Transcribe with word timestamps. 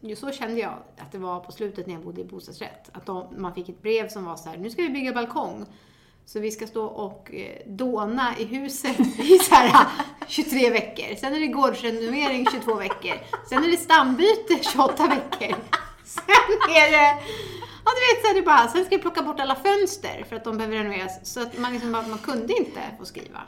Jo, 0.00 0.16
så 0.16 0.32
kände 0.32 0.60
jag 0.60 0.72
att 0.98 1.12
det 1.12 1.18
var 1.18 1.40
på 1.40 1.52
slutet 1.52 1.86
när 1.86 1.94
jag 1.94 2.02
bodde 2.02 2.20
i 2.20 2.24
bostadsrätt. 2.24 2.90
Att 2.92 3.06
de, 3.06 3.26
man 3.36 3.54
fick 3.54 3.68
ett 3.68 3.82
brev 3.82 4.08
som 4.08 4.24
var 4.24 4.36
så 4.36 4.48
här, 4.48 4.56
nu 4.56 4.70
ska 4.70 4.82
vi 4.82 4.88
bygga 4.88 5.12
balkong. 5.12 5.66
Så 6.24 6.40
vi 6.40 6.50
ska 6.50 6.66
stå 6.66 6.84
och 6.84 7.34
eh, 7.34 7.62
dåna 7.66 8.38
i 8.38 8.44
huset 8.44 9.00
i 9.18 9.38
så 9.38 9.54
här 9.54 9.86
23 10.28 10.70
veckor. 10.70 11.16
Sen 11.16 11.34
är 11.34 11.40
det 11.40 11.46
gårdsrenovering 11.46 12.46
22 12.52 12.74
veckor. 12.74 13.14
Sen 13.48 13.64
är 13.64 13.70
det 13.70 13.76
stambyte 13.76 14.58
28 14.72 15.06
veckor. 15.06 15.56
Sen 16.04 16.74
är 16.76 16.90
det 16.90 17.22
Ja, 17.84 17.94
du 17.94 18.14
vet, 18.14 18.24
så 18.24 18.30
är 18.30 18.34
det 18.34 18.42
bara, 18.42 18.68
sen 18.68 18.84
ska 18.84 18.96
vi 18.96 19.02
plocka 19.02 19.22
bort 19.22 19.40
alla 19.40 19.54
fönster 19.54 20.24
för 20.28 20.36
att 20.36 20.44
de 20.44 20.56
behöver 20.58 20.76
renoveras. 20.76 21.32
Så 21.32 21.42
att 21.42 21.58
man, 21.58 21.72
liksom, 21.72 21.90
man 21.90 22.18
kunde 22.18 22.52
inte 22.52 22.80
få 22.98 23.04
skriva. 23.04 23.40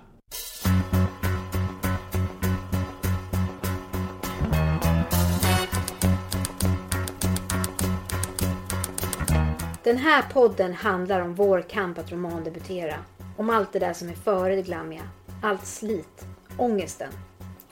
Den 9.82 9.96
här 9.96 10.22
podden 10.22 10.74
handlar 10.74 11.20
om 11.20 11.34
vår 11.34 11.62
kamp 11.62 11.98
att 11.98 12.12
romandebutera. 12.12 12.96
Om 13.36 13.50
allt 13.50 13.72
det 13.72 13.78
där 13.78 13.92
som 13.92 14.08
är 14.08 14.14
före 14.14 14.56
det 14.56 14.62
glammiga. 14.62 15.02
Allt 15.42 15.66
slit. 15.66 16.26
Ångesten. 16.56 17.12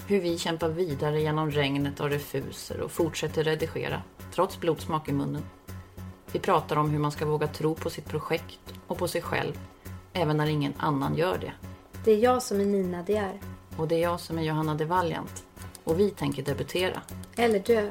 Hur 0.07 0.21
vi 0.21 0.39
kämpar 0.39 0.69
vidare 0.69 1.21
genom 1.21 1.51
regnet 1.51 2.01
och 2.01 2.11
refuser 2.11 2.81
och 2.81 2.91
fortsätter 2.91 3.45
redigera, 3.45 4.03
trots 4.35 4.61
blodsmak 4.61 5.09
i 5.09 5.13
munnen. 5.13 5.43
Vi 6.33 6.39
pratar 6.39 6.77
om 6.77 6.91
hur 6.91 6.99
man 6.99 7.13
ska 7.13 7.27
våga 7.27 7.47
tro 7.47 7.75
på 7.75 7.91
sitt 7.91 8.09
projekt 8.09 8.75
och 8.87 8.99
på 8.99 9.09
sig 9.09 9.23
själv, 9.23 9.59
även 10.13 10.37
när 10.37 10.47
ingen 10.47 10.73
annan 10.79 11.17
gör 11.17 11.39
det. 11.39 11.53
Det 12.05 12.13
är 12.13 12.19
jag 12.19 12.43
som 12.43 12.61
är 12.61 12.65
Nina 12.65 13.03
De 13.03 13.17
är. 13.17 13.41
Och 13.77 13.89
det 13.89 13.95
är 13.95 14.03
jag 14.03 14.21
som 14.21 14.39
är 14.39 14.43
Johanna 14.43 14.75
de 14.75 14.85
Valiant. 14.85 15.45
Och 15.85 16.01
vi 16.01 16.11
tänker 16.11 16.43
debutera. 16.43 17.03
Eller 17.37 17.59
dö. 17.59 17.91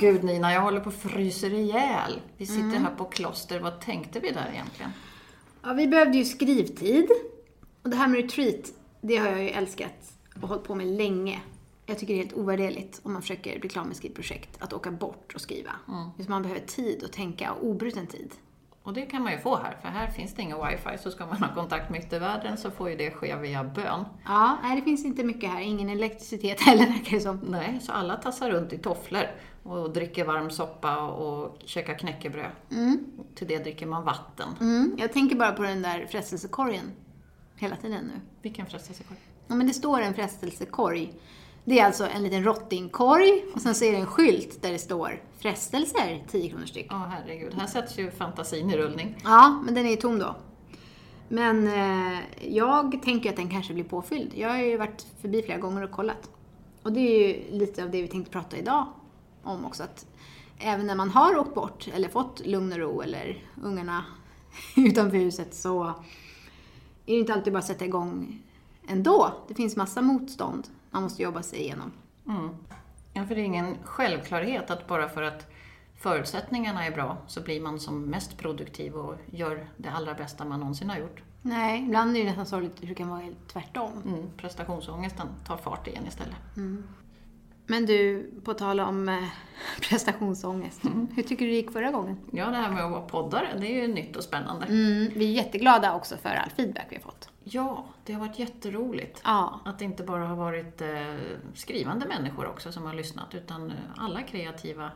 gud 0.00 0.24
Nina, 0.24 0.52
jag 0.52 0.60
håller 0.60 0.80
på 0.80 0.88
att 0.88 0.94
fryser 0.94 1.54
ihjäl. 1.54 2.20
Vi 2.36 2.46
sitter 2.46 2.78
här 2.78 2.94
på 2.96 3.04
kloster. 3.04 3.60
Vad 3.60 3.80
tänkte 3.80 4.20
vi 4.20 4.30
där 4.30 4.50
egentligen? 4.52 4.90
Ja, 5.62 5.72
vi 5.72 5.88
behövde 5.88 6.18
ju 6.18 6.24
skrivtid. 6.24 7.08
Och 7.82 7.90
det 7.90 7.96
här 7.96 8.08
med 8.08 8.20
retreat, 8.20 8.72
det 9.00 9.16
har 9.16 9.28
jag 9.28 9.42
ju 9.42 9.48
älskat 9.48 10.12
och 10.42 10.48
hållit 10.48 10.64
på 10.64 10.74
med 10.74 10.86
länge. 10.86 11.40
Jag 11.86 11.98
tycker 11.98 12.14
det 12.14 12.20
är 12.20 12.24
helt 12.24 12.36
ovärderligt 12.36 13.00
om 13.02 13.12
man 13.12 13.22
försöker 13.22 13.60
bli 13.60 13.68
klar 13.68 13.84
med 13.84 13.96
skrivprojekt, 13.96 14.62
att 14.62 14.72
åka 14.72 14.90
bort 14.90 15.32
och 15.34 15.40
skriva. 15.40 15.70
Just 16.18 16.30
man 16.30 16.42
behöver 16.42 16.60
tid 16.60 17.04
att 17.04 17.12
tänka 17.12 17.52
och 17.52 17.66
obruten 17.66 18.06
tid. 18.06 18.34
Och 18.82 18.92
det 18.92 19.02
kan 19.02 19.22
man 19.22 19.32
ju 19.32 19.38
få 19.38 19.56
här, 19.56 19.76
för 19.82 19.88
här 19.88 20.10
finns 20.10 20.34
det 20.34 20.42
ingen 20.42 20.58
wifi. 20.66 20.98
Så 20.98 21.10
ska 21.10 21.26
man 21.26 21.36
ha 21.36 21.54
kontakt 21.54 21.90
med 21.90 22.00
yttervärlden 22.00 22.56
så 22.56 22.70
får 22.70 22.90
ju 22.90 22.96
det 22.96 23.10
ske 23.10 23.36
via 23.36 23.64
bön. 23.64 24.04
Ja, 24.24 24.58
nej 24.62 24.76
det 24.76 24.82
finns 24.82 25.04
inte 25.04 25.24
mycket 25.24 25.50
här. 25.50 25.60
Ingen 25.60 25.88
elektricitet 25.88 26.60
heller 26.66 26.86
verkar 26.86 27.16
det 27.16 27.20
som. 27.20 27.40
Nej, 27.48 27.78
så 27.82 27.92
alla 27.92 28.16
tassar 28.16 28.50
runt 28.50 28.72
i 28.72 28.78
tofflor 28.78 29.26
och 29.62 29.92
dricker 29.92 30.24
varm 30.24 30.50
soppa 30.50 30.98
och 30.98 31.58
käkar 31.64 31.98
knäckebröd. 31.98 32.50
Till 33.34 33.48
det 33.48 33.58
dricker 33.58 33.86
man 33.86 34.04
vatten. 34.04 34.48
Mm, 34.60 34.96
jag 34.98 35.12
tänker 35.12 35.36
bara 35.36 35.52
på 35.52 35.62
den 35.62 35.82
där 35.82 36.06
frestelsekorgen 36.06 36.92
hela 37.56 37.76
tiden 37.76 38.04
nu. 38.04 38.20
Vilken 38.42 38.66
frestelsekorg. 38.66 39.18
Ja, 39.46 39.54
men 39.54 39.66
det 39.66 39.74
står 39.74 40.00
en 40.00 40.14
frestelsekorg. 40.14 41.12
Det 41.64 41.78
är 41.78 41.86
alltså 41.86 42.06
en 42.06 42.22
liten 42.22 42.44
rottingkorg 42.44 43.44
och 43.54 43.60
sen 43.60 43.74
så 43.74 43.84
är 43.84 43.92
det 43.92 43.98
en 43.98 44.06
skylt 44.06 44.62
där 44.62 44.72
det 44.72 44.78
står 44.78 45.22
frestelser, 45.38 46.24
10 46.30 46.50
kronor 46.50 46.66
styck. 46.66 46.86
Ja, 46.90 47.10
herregud. 47.10 47.54
Här 47.54 47.66
sätts 47.66 47.98
ju 47.98 48.10
fantasin 48.10 48.70
i 48.70 48.76
rullning. 48.76 49.16
Ja, 49.24 49.62
men 49.64 49.74
den 49.74 49.86
är 49.86 49.96
tom 49.96 50.18
då. 50.18 50.36
Men 51.28 51.66
eh, 51.66 52.18
jag 52.40 53.02
tänker 53.02 53.30
att 53.30 53.36
den 53.36 53.50
kanske 53.50 53.74
blir 53.74 53.84
påfylld. 53.84 54.30
Jag 54.34 54.48
har 54.48 54.58
ju 54.58 54.76
varit 54.76 55.06
förbi 55.20 55.42
flera 55.42 55.58
gånger 55.58 55.82
och 55.82 55.90
kollat. 55.90 56.30
Och 56.82 56.92
det 56.92 57.00
är 57.00 57.28
ju 57.28 57.58
lite 57.58 57.84
av 57.84 57.90
det 57.90 58.02
vi 58.02 58.08
tänkte 58.08 58.32
prata 58.32 58.56
idag 58.56 58.86
om 59.42 59.64
också. 59.64 59.82
Att 59.82 60.06
även 60.58 60.86
när 60.86 60.94
man 60.94 61.10
har 61.10 61.38
åkt 61.38 61.54
bort 61.54 61.88
eller 61.94 62.08
fått 62.08 62.46
lugn 62.46 62.72
och 62.72 62.78
ro 62.78 63.02
eller 63.02 63.44
ungarna 63.62 64.04
utanför 64.76 65.16
huset 65.16 65.54
så 65.54 65.84
är 65.84 65.94
det 67.14 67.20
inte 67.20 67.34
alltid 67.34 67.52
bara 67.52 67.58
att 67.58 67.66
sätta 67.66 67.84
igång 67.84 68.42
ändå. 68.88 69.34
Det 69.48 69.54
finns 69.54 69.76
massa 69.76 70.02
motstånd 70.02 70.68
man 70.90 71.02
måste 71.02 71.22
jobba 71.22 71.42
sig 71.42 71.58
igenom. 71.58 71.92
Ja, 73.12 73.26
för 73.26 73.34
det 73.34 73.40
är 73.40 73.44
ingen 73.44 73.76
självklarhet 73.84 74.70
att 74.70 74.86
bara 74.86 75.08
för 75.08 75.22
att 75.22 75.46
förutsättningarna 75.96 76.86
är 76.86 76.90
bra 76.90 77.16
så 77.26 77.40
blir 77.40 77.60
man 77.60 77.80
som 77.80 78.04
mest 78.04 78.38
produktiv 78.38 78.94
och 78.94 79.14
gör 79.30 79.68
det 79.76 79.88
allra 79.88 80.14
bästa 80.14 80.44
man 80.44 80.60
någonsin 80.60 80.90
har 80.90 80.98
gjort. 80.98 81.22
Nej, 81.42 81.82
ibland 81.82 82.16
är 82.16 82.20
det 82.20 82.26
nästan 82.26 82.46
sorgligt 82.46 82.82
hur 82.82 82.88
det 82.88 82.94
kan 82.94 83.08
vara 83.08 83.22
tvärtom. 83.52 83.92
Mm, 84.06 84.30
prestationsångesten 84.36 85.26
tar 85.46 85.56
fart 85.56 85.86
igen 85.86 86.06
istället. 86.08 86.36
Men 87.70 87.86
du, 87.86 88.30
på 88.44 88.54
tal 88.54 88.80
om 88.80 89.08
eh, 89.08 89.24
prestationsångest. 89.80 90.82
Hur 91.14 91.22
tycker 91.22 91.44
du 91.44 91.50
det 91.50 91.56
gick 91.56 91.72
förra 91.72 91.90
gången? 91.90 92.16
Ja, 92.32 92.46
det 92.46 92.56
här 92.56 92.70
med 92.70 92.84
att 92.84 92.90
vara 92.90 93.00
poddare, 93.00 93.48
det 93.60 93.66
är 93.66 93.82
ju 93.82 93.94
nytt 93.94 94.16
och 94.16 94.24
spännande. 94.24 94.66
Mm, 94.66 95.12
vi 95.14 95.24
är 95.24 95.32
jätteglada 95.32 95.94
också 95.94 96.16
för 96.16 96.28
all 96.28 96.50
feedback 96.50 96.86
vi 96.88 96.96
har 96.96 97.02
fått. 97.02 97.28
Ja, 97.44 97.84
det 98.04 98.12
har 98.12 98.20
varit 98.20 98.38
jätteroligt. 98.38 99.22
Ja. 99.24 99.60
Att 99.64 99.78
det 99.78 99.84
inte 99.84 100.02
bara 100.02 100.26
har 100.26 100.36
varit 100.36 100.80
eh, 100.80 100.88
skrivande 101.54 102.06
människor 102.06 102.46
också 102.46 102.72
som 102.72 102.84
har 102.84 102.94
lyssnat, 102.94 103.34
utan 103.34 103.70
eh, 103.70 103.76
alla 103.96 104.22
kreativa 104.22 104.90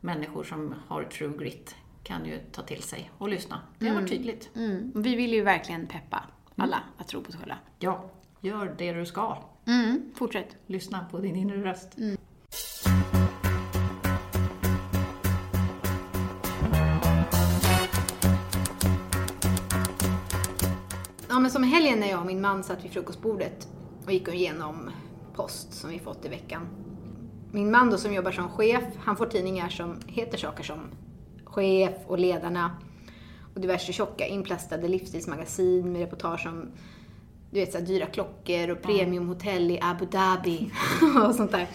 människor 0.00 0.44
som 0.44 0.74
har 0.88 1.04
true 1.04 1.38
grit 1.38 1.76
kan 2.02 2.26
ju 2.26 2.38
ta 2.52 2.62
till 2.62 2.82
sig 2.82 3.10
och 3.18 3.28
lyssna. 3.28 3.60
Det 3.78 3.88
har 3.88 3.94
varit 3.94 4.08
tydligt. 4.08 4.50
Mm. 4.56 4.92
Vi 4.94 5.14
vill 5.14 5.32
ju 5.32 5.42
verkligen 5.42 5.86
peppa 5.86 6.22
alla 6.56 6.82
att 6.98 7.08
tro 7.08 7.22
på 7.22 7.32
sig 7.32 7.40
själva. 7.40 7.56
Ja, 7.78 8.10
gör 8.40 8.74
det 8.78 8.92
du 8.92 9.06
ska. 9.06 9.38
Mm, 9.68 10.12
fortsätt. 10.14 10.56
Lyssna 10.66 11.06
på 11.10 11.18
din 11.18 11.36
inre 11.36 11.64
röst. 11.64 11.88
Ja, 21.28 21.40
men 21.40 21.50
som 21.50 21.64
i 21.64 21.66
helgen 21.66 22.00
när 22.00 22.08
jag 22.08 22.20
och 22.20 22.26
min 22.26 22.40
man 22.40 22.64
satt 22.64 22.84
vid 22.84 22.90
frukostbordet 22.90 23.68
och 24.06 24.12
gick 24.12 24.28
igenom 24.28 24.90
post 25.34 25.72
som 25.72 25.90
vi 25.90 25.98
fått 25.98 26.24
i 26.24 26.28
veckan. 26.28 26.68
Min 27.52 27.70
man 27.70 27.90
då 27.90 27.98
som 27.98 28.14
jobbar 28.14 28.32
som 28.32 28.48
chef, 28.48 28.84
han 28.98 29.16
får 29.16 29.26
tidningar 29.26 29.68
som 29.68 30.00
heter 30.06 30.38
saker 30.38 30.64
som 30.64 30.80
Chef 31.44 31.94
och 32.06 32.18
Ledarna 32.18 32.70
och 33.54 33.60
diverse 33.60 33.92
tjocka 33.92 34.26
inplastade 34.26 34.88
livsstilsmagasin 34.88 35.92
med 35.92 36.00
reportage 36.00 36.46
om 36.46 36.70
du 37.50 37.60
vet, 37.60 37.72
så 37.72 37.78
här, 37.78 37.86
dyra 37.86 38.06
klockor 38.06 38.70
och 38.70 38.82
premiumhotell 38.82 39.70
i 39.70 39.78
Abu 39.82 40.06
Dhabi 40.06 40.70
och 41.28 41.34
sånt 41.34 41.52
där. 41.52 41.66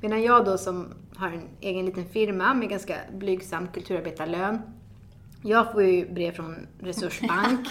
Medan 0.00 0.22
jag 0.22 0.44
då 0.44 0.58
som 0.58 0.94
har 1.16 1.28
en 1.28 1.48
egen 1.60 1.86
liten 1.86 2.08
firma 2.08 2.54
med 2.54 2.68
ganska 2.68 2.96
blygsam 3.12 3.68
kulturarbetarlön, 3.68 4.58
jag 5.42 5.72
får 5.72 5.82
ju 5.82 6.12
brev 6.12 6.32
från 6.32 6.66
Resursbank, 6.78 7.68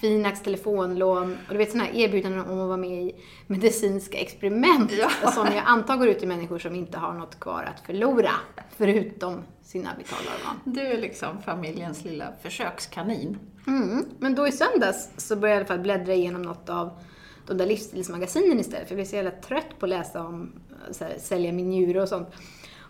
Finax 0.00 0.42
telefonlån 0.42 1.38
och 1.48 1.52
du 1.52 1.58
vet 1.58 1.70
sådana 1.70 1.88
här 1.88 1.94
erbjudanden 1.94 2.40
om 2.40 2.60
att 2.60 2.68
vara 2.68 2.76
med 2.76 3.02
i 3.02 3.14
medicinska 3.46 4.18
experiment. 4.18 4.90
Som 5.34 5.46
jag 5.46 5.62
antar 5.66 5.96
går 5.96 6.08
ut 6.08 6.18
till 6.18 6.28
människor 6.28 6.58
som 6.58 6.74
inte 6.74 6.98
har 6.98 7.12
något 7.12 7.40
kvar 7.40 7.62
att 7.74 7.86
förlora, 7.86 8.30
förutom 8.76 9.42
sina 9.62 9.90
vitala 9.98 10.30
organ. 10.38 10.60
Du 10.74 10.80
är 10.80 11.00
liksom 11.00 11.42
familjens 11.42 12.04
lilla 12.04 12.32
försökskanin. 12.42 13.38
Mm. 13.66 14.04
Men 14.18 14.34
då 14.34 14.48
i 14.48 14.52
söndags 14.52 15.10
så 15.16 15.36
började 15.36 15.48
jag 15.48 15.56
i 15.56 15.58
alla 15.58 15.66
fall 15.66 15.82
bläddra 15.82 16.14
igenom 16.14 16.42
något 16.42 16.68
av 16.68 16.90
de 17.46 17.58
där 17.58 17.66
livsstilsmagasinen 17.66 18.60
istället, 18.60 18.88
för 18.88 18.94
jag 18.94 18.96
blev 18.96 19.04
så 19.04 19.16
jävla 19.16 19.30
trött 19.30 19.78
på 19.78 19.86
att 19.86 19.90
läsa 19.90 20.26
om 20.26 20.52
här, 21.00 21.14
sälja 21.18 21.52
min 21.52 21.70
njure 21.70 22.02
och 22.02 22.08
sånt. 22.08 22.28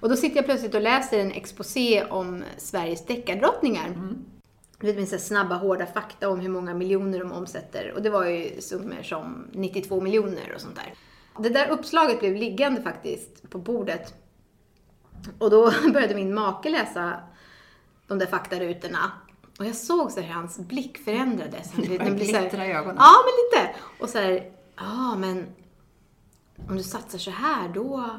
Och 0.01 0.09
då 0.09 0.17
sitter 0.17 0.37
jag 0.37 0.45
plötsligt 0.45 0.75
och 0.75 0.81
läser 0.81 1.19
en 1.19 1.33
exposé 1.33 2.05
om 2.05 2.45
Sveriges 2.57 3.07
deckardrottningar. 3.07 4.17
Du 4.85 4.93
vet 4.93 4.99
med 4.99 5.09
så 5.09 5.19
snabba, 5.19 5.55
hårda 5.55 5.87
fakta 5.87 6.29
om 6.29 6.41
hur 6.41 6.49
många 6.49 6.75
miljoner 6.75 7.19
de 7.19 7.33
omsätter. 7.33 7.93
Och 7.93 8.03
det 8.03 8.11
var 8.11 8.27
ju 8.27 8.61
summor 8.61 9.03
som 9.03 9.47
92 9.53 10.01
miljoner 10.01 10.53
och 10.55 10.61
sånt 10.61 10.75
där. 10.77 10.95
Det 11.43 11.49
där 11.49 11.69
uppslaget 11.69 12.19
blev 12.19 12.37
liggande 12.37 12.83
faktiskt 12.83 13.51
på 13.51 13.59
bordet. 13.59 14.15
Och 15.39 15.51
då 15.51 15.73
började 15.93 16.15
min 16.15 16.35
make 16.35 16.71
läsa 16.71 17.21
de 18.07 18.19
där 18.19 18.27
faktarutorna. 18.27 19.13
Och 19.59 19.67
jag 19.67 19.75
såg 19.77 20.13
så 20.13 20.21
här 20.21 20.33
hans 20.33 20.59
blick 20.59 20.99
förändrades. 20.99 21.73
Han 21.75 21.85
så 21.85 21.93
här- 21.93 22.11
glittra 22.11 22.67
i 22.67 22.73
ögonen. 22.73 22.97
Ja, 22.99 23.13
men 23.25 23.63
lite. 23.65 23.75
Och 24.01 24.09
så 24.09 24.19
här, 24.19 24.51
ja 24.77 25.17
men 25.17 25.47
om 26.69 26.77
du 26.77 26.83
satsar 26.83 27.19
så 27.19 27.31
här 27.31 27.69
då, 27.69 28.19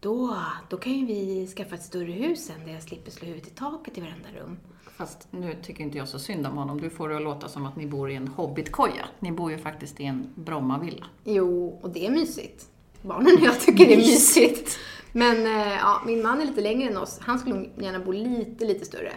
då, 0.00 0.36
då 0.68 0.76
kan 0.76 0.92
ju 0.92 1.06
vi 1.06 1.46
skaffa 1.46 1.74
ett 1.74 1.84
större 1.84 2.12
hus 2.12 2.46
sen 2.46 2.66
där 2.66 2.72
jag 2.72 2.82
slipper 2.82 3.10
slå 3.10 3.26
huvudet 3.26 3.48
i 3.48 3.54
taket 3.54 3.98
i 3.98 4.00
varenda 4.00 4.28
rum. 4.40 4.58
Fast 4.96 5.28
nu 5.30 5.54
tycker 5.62 5.84
inte 5.84 5.98
jag 5.98 6.08
så 6.08 6.18
synd 6.18 6.46
om 6.46 6.56
honom. 6.56 6.80
Du 6.80 6.90
får 6.90 7.08
det 7.08 7.16
att 7.16 7.22
låta 7.22 7.48
som 7.48 7.66
att 7.66 7.76
ni 7.76 7.86
bor 7.86 8.10
i 8.10 8.14
en 8.14 8.28
hobbitkoja. 8.28 9.04
Ni 9.18 9.32
bor 9.32 9.50
ju 9.50 9.58
faktiskt 9.58 10.00
i 10.00 10.04
en 10.04 10.28
Brommavilla. 10.34 11.06
Jo, 11.24 11.78
och 11.82 11.90
det 11.90 12.06
är 12.06 12.10
mysigt. 12.10 12.66
Barnen 13.02 13.34
och 13.34 13.42
jag 13.42 13.60
tycker 13.60 13.86
det 13.86 13.94
är 13.94 13.96
mysigt. 13.96 14.78
Men 15.12 15.46
eh, 15.46 15.72
ja, 15.72 16.02
min 16.06 16.22
man 16.22 16.40
är 16.40 16.44
lite 16.44 16.60
längre 16.60 16.90
än 16.90 16.96
oss. 16.96 17.18
Han 17.22 17.38
skulle 17.38 17.66
gärna 17.76 17.98
bo 17.98 18.12
lite, 18.12 18.64
lite 18.64 18.84
större. 18.84 19.12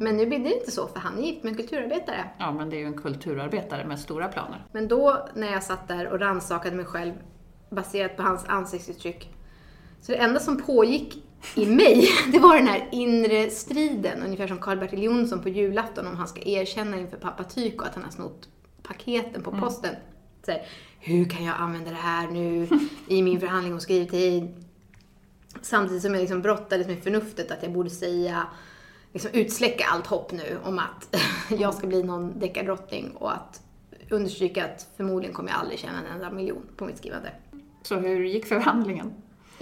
Men 0.00 0.16
nu 0.16 0.26
blir 0.26 0.38
det 0.38 0.54
inte 0.54 0.70
så, 0.70 0.86
för 0.86 1.00
han 1.00 1.18
är 1.18 1.22
gift 1.22 1.42
med 1.42 1.50
en 1.50 1.56
kulturarbetare. 1.56 2.24
Ja, 2.38 2.52
men 2.52 2.70
det 2.70 2.76
är 2.76 2.78
ju 2.78 2.86
en 2.86 2.98
kulturarbetare 2.98 3.86
med 3.86 4.00
stora 4.00 4.28
planer. 4.28 4.66
Men 4.72 4.88
då, 4.88 5.28
när 5.34 5.52
jag 5.52 5.62
satt 5.62 5.88
där 5.88 6.08
och 6.08 6.20
rannsakade 6.20 6.76
mig 6.76 6.84
själv, 6.84 7.12
baserat 7.70 8.16
på 8.16 8.22
hans 8.22 8.44
ansiktsuttryck, 8.44 9.34
så 10.00 10.12
det 10.12 10.18
enda 10.18 10.40
som 10.40 10.62
pågick 10.62 11.24
i 11.54 11.66
mig, 11.66 12.08
det 12.32 12.38
var 12.38 12.56
den 12.56 12.66
här 12.66 12.88
inre 12.92 13.50
striden, 13.50 14.22
ungefär 14.22 14.46
som 14.46 14.58
Karl-Bertil 14.58 15.02
Jonsson 15.02 15.42
på 15.42 15.48
julafton 15.48 16.06
om 16.06 16.16
han 16.16 16.28
ska 16.28 16.40
erkänna 16.42 16.98
inför 16.98 17.16
pappa 17.16 17.44
Tyko 17.44 17.84
att 17.84 17.94
han 17.94 18.04
har 18.04 18.10
snott 18.10 18.48
paketen 18.82 19.42
på 19.42 19.52
posten. 19.52 19.94
Så 20.46 20.50
här, 20.50 20.62
hur 20.98 21.24
kan 21.24 21.44
jag 21.44 21.54
använda 21.58 21.90
det 21.90 21.96
här 21.96 22.28
nu 22.28 22.68
i 23.08 23.22
min 23.22 23.40
förhandling 23.40 23.72
om 23.72 23.80
skrivtid? 23.80 24.64
Samtidigt 25.62 26.02
som 26.02 26.14
jag 26.14 26.20
liksom 26.20 26.42
brottades 26.42 26.86
med 26.86 27.02
förnuftet 27.02 27.50
att 27.50 27.62
jag 27.62 27.72
borde 27.72 27.90
säga, 27.90 28.46
liksom 29.12 29.30
utsläcka 29.32 29.84
allt 29.92 30.06
hopp 30.06 30.32
nu 30.32 30.58
om 30.64 30.78
att 30.78 31.16
jag 31.60 31.74
ska 31.74 31.86
bli 31.86 32.02
någon 32.02 32.38
deckardrottning 32.38 33.10
och 33.10 33.32
att 33.32 33.62
understryka 34.10 34.64
att 34.64 34.88
förmodligen 34.96 35.34
kommer 35.34 35.50
jag 35.50 35.58
aldrig 35.58 35.78
tjäna 35.78 35.98
en 35.98 36.06
enda 36.14 36.30
miljon 36.30 36.66
på 36.76 36.84
mitt 36.84 36.98
skrivande. 36.98 37.32
Så 37.82 37.96
hur 37.96 38.24
gick 38.24 38.46
förhandlingen? 38.46 39.12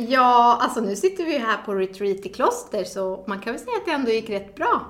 Ja, 0.08 0.58
alltså 0.60 0.80
nu 0.80 0.96
sitter 0.96 1.24
vi 1.24 1.38
här 1.38 1.56
på 1.56 1.74
retreat 1.74 2.26
i 2.26 2.28
kloster 2.28 2.84
så 2.84 3.24
man 3.28 3.40
kan 3.40 3.52
väl 3.52 3.62
säga 3.62 3.76
att 3.76 3.86
det 3.86 3.92
ändå 3.92 4.10
gick 4.10 4.30
rätt 4.30 4.54
bra. 4.54 4.86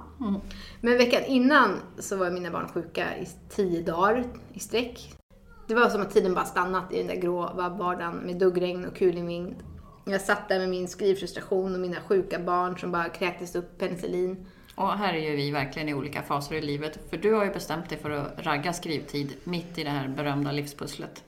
Men 0.80 0.98
veckan 0.98 1.24
innan 1.24 1.80
så 1.98 2.16
var 2.16 2.30
mina 2.30 2.50
barn 2.50 2.68
sjuka 2.68 3.16
i 3.16 3.28
tio 3.48 3.82
dagar 3.82 4.24
i 4.52 4.60
sträck. 4.60 5.14
Det 5.68 5.74
var 5.74 5.88
som 5.88 6.02
att 6.02 6.10
tiden 6.10 6.34
bara 6.34 6.44
stannat 6.44 6.92
i 6.92 6.98
den 6.98 7.06
där 7.06 7.14
gråa 7.14 7.70
vardagen 7.70 8.14
med 8.14 8.36
duggregn 8.36 8.84
och 8.84 8.96
kulingvind. 8.96 9.54
Jag 10.04 10.20
satt 10.20 10.48
där 10.48 10.58
med 10.58 10.68
min 10.68 10.88
skrivfrustration 10.88 11.74
och 11.74 11.80
mina 11.80 12.00
sjuka 12.00 12.38
barn 12.38 12.78
som 12.78 12.92
bara 12.92 13.08
kräktes 13.08 13.54
upp 13.54 13.78
penicillin. 13.78 14.46
Och 14.74 14.92
här 14.92 15.14
är 15.14 15.30
ju 15.30 15.36
vi 15.36 15.50
verkligen 15.50 15.88
i 15.88 15.94
olika 15.94 16.22
faser 16.22 16.54
i 16.54 16.62
livet. 16.62 16.98
För 17.10 17.16
du 17.16 17.32
har 17.32 17.44
ju 17.44 17.52
bestämt 17.52 17.88
dig 17.88 17.98
för 17.98 18.10
att 18.10 18.46
ragga 18.46 18.72
skrivtid 18.72 19.36
mitt 19.44 19.78
i 19.78 19.84
det 19.84 19.90
här 19.90 20.08
berömda 20.08 20.52
livspusslet. 20.52 21.24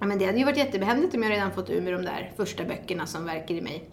Ja, 0.00 0.06
men 0.06 0.18
det 0.18 0.26
hade 0.26 0.38
ju 0.38 0.44
varit 0.44 0.58
jättebehändigt 0.58 1.14
om 1.14 1.22
jag 1.22 1.32
redan 1.32 1.52
fått 1.52 1.70
ur 1.70 1.82
mig 1.82 1.92
de 1.92 2.02
där 2.02 2.32
första 2.36 2.64
böckerna 2.64 3.06
som 3.06 3.24
verkar 3.24 3.54
i 3.54 3.60
mig. 3.60 3.88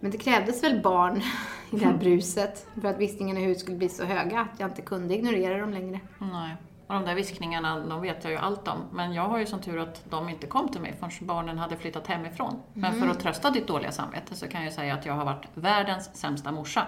Men 0.00 0.10
det 0.10 0.18
krävdes 0.18 0.64
väl 0.64 0.80
barn 0.82 1.22
i 1.70 1.76
det 1.76 1.84
här 1.84 1.96
bruset 2.00 2.66
för 2.80 2.88
att 2.88 2.98
viskningarna 2.98 3.40
i 3.40 3.42
huvudet 3.42 3.60
skulle 3.60 3.76
bli 3.76 3.88
så 3.88 4.04
höga 4.04 4.40
att 4.40 4.60
jag 4.60 4.70
inte 4.70 4.82
kunde 4.82 5.14
ignorera 5.14 5.58
dem 5.58 5.72
längre. 5.72 6.00
Nej. 6.18 6.56
Och 6.86 6.94
de 6.94 7.04
där 7.04 7.14
viskningarna, 7.14 7.78
de 7.78 8.02
vet 8.02 8.24
jag 8.24 8.32
ju 8.32 8.38
allt 8.38 8.68
om. 8.68 8.78
Men 8.92 9.12
jag 9.12 9.22
har 9.22 9.38
ju 9.38 9.46
som 9.46 9.60
tur 9.60 9.78
att 9.78 10.04
de 10.10 10.28
inte 10.28 10.46
kom 10.46 10.68
till 10.68 10.80
mig 10.80 10.94
förrän 11.00 11.26
barnen 11.26 11.58
hade 11.58 11.76
flyttat 11.76 12.06
hemifrån. 12.06 12.62
Men 12.72 13.00
för 13.00 13.06
att 13.06 13.20
trösta 13.20 13.50
ditt 13.50 13.66
dåliga 13.66 13.92
samvete 13.92 14.34
så 14.34 14.48
kan 14.48 14.64
jag 14.64 14.72
säga 14.72 14.94
att 14.94 15.06
jag 15.06 15.14
har 15.14 15.24
varit 15.24 15.46
världens 15.54 16.16
sämsta 16.16 16.52
morsa. 16.52 16.86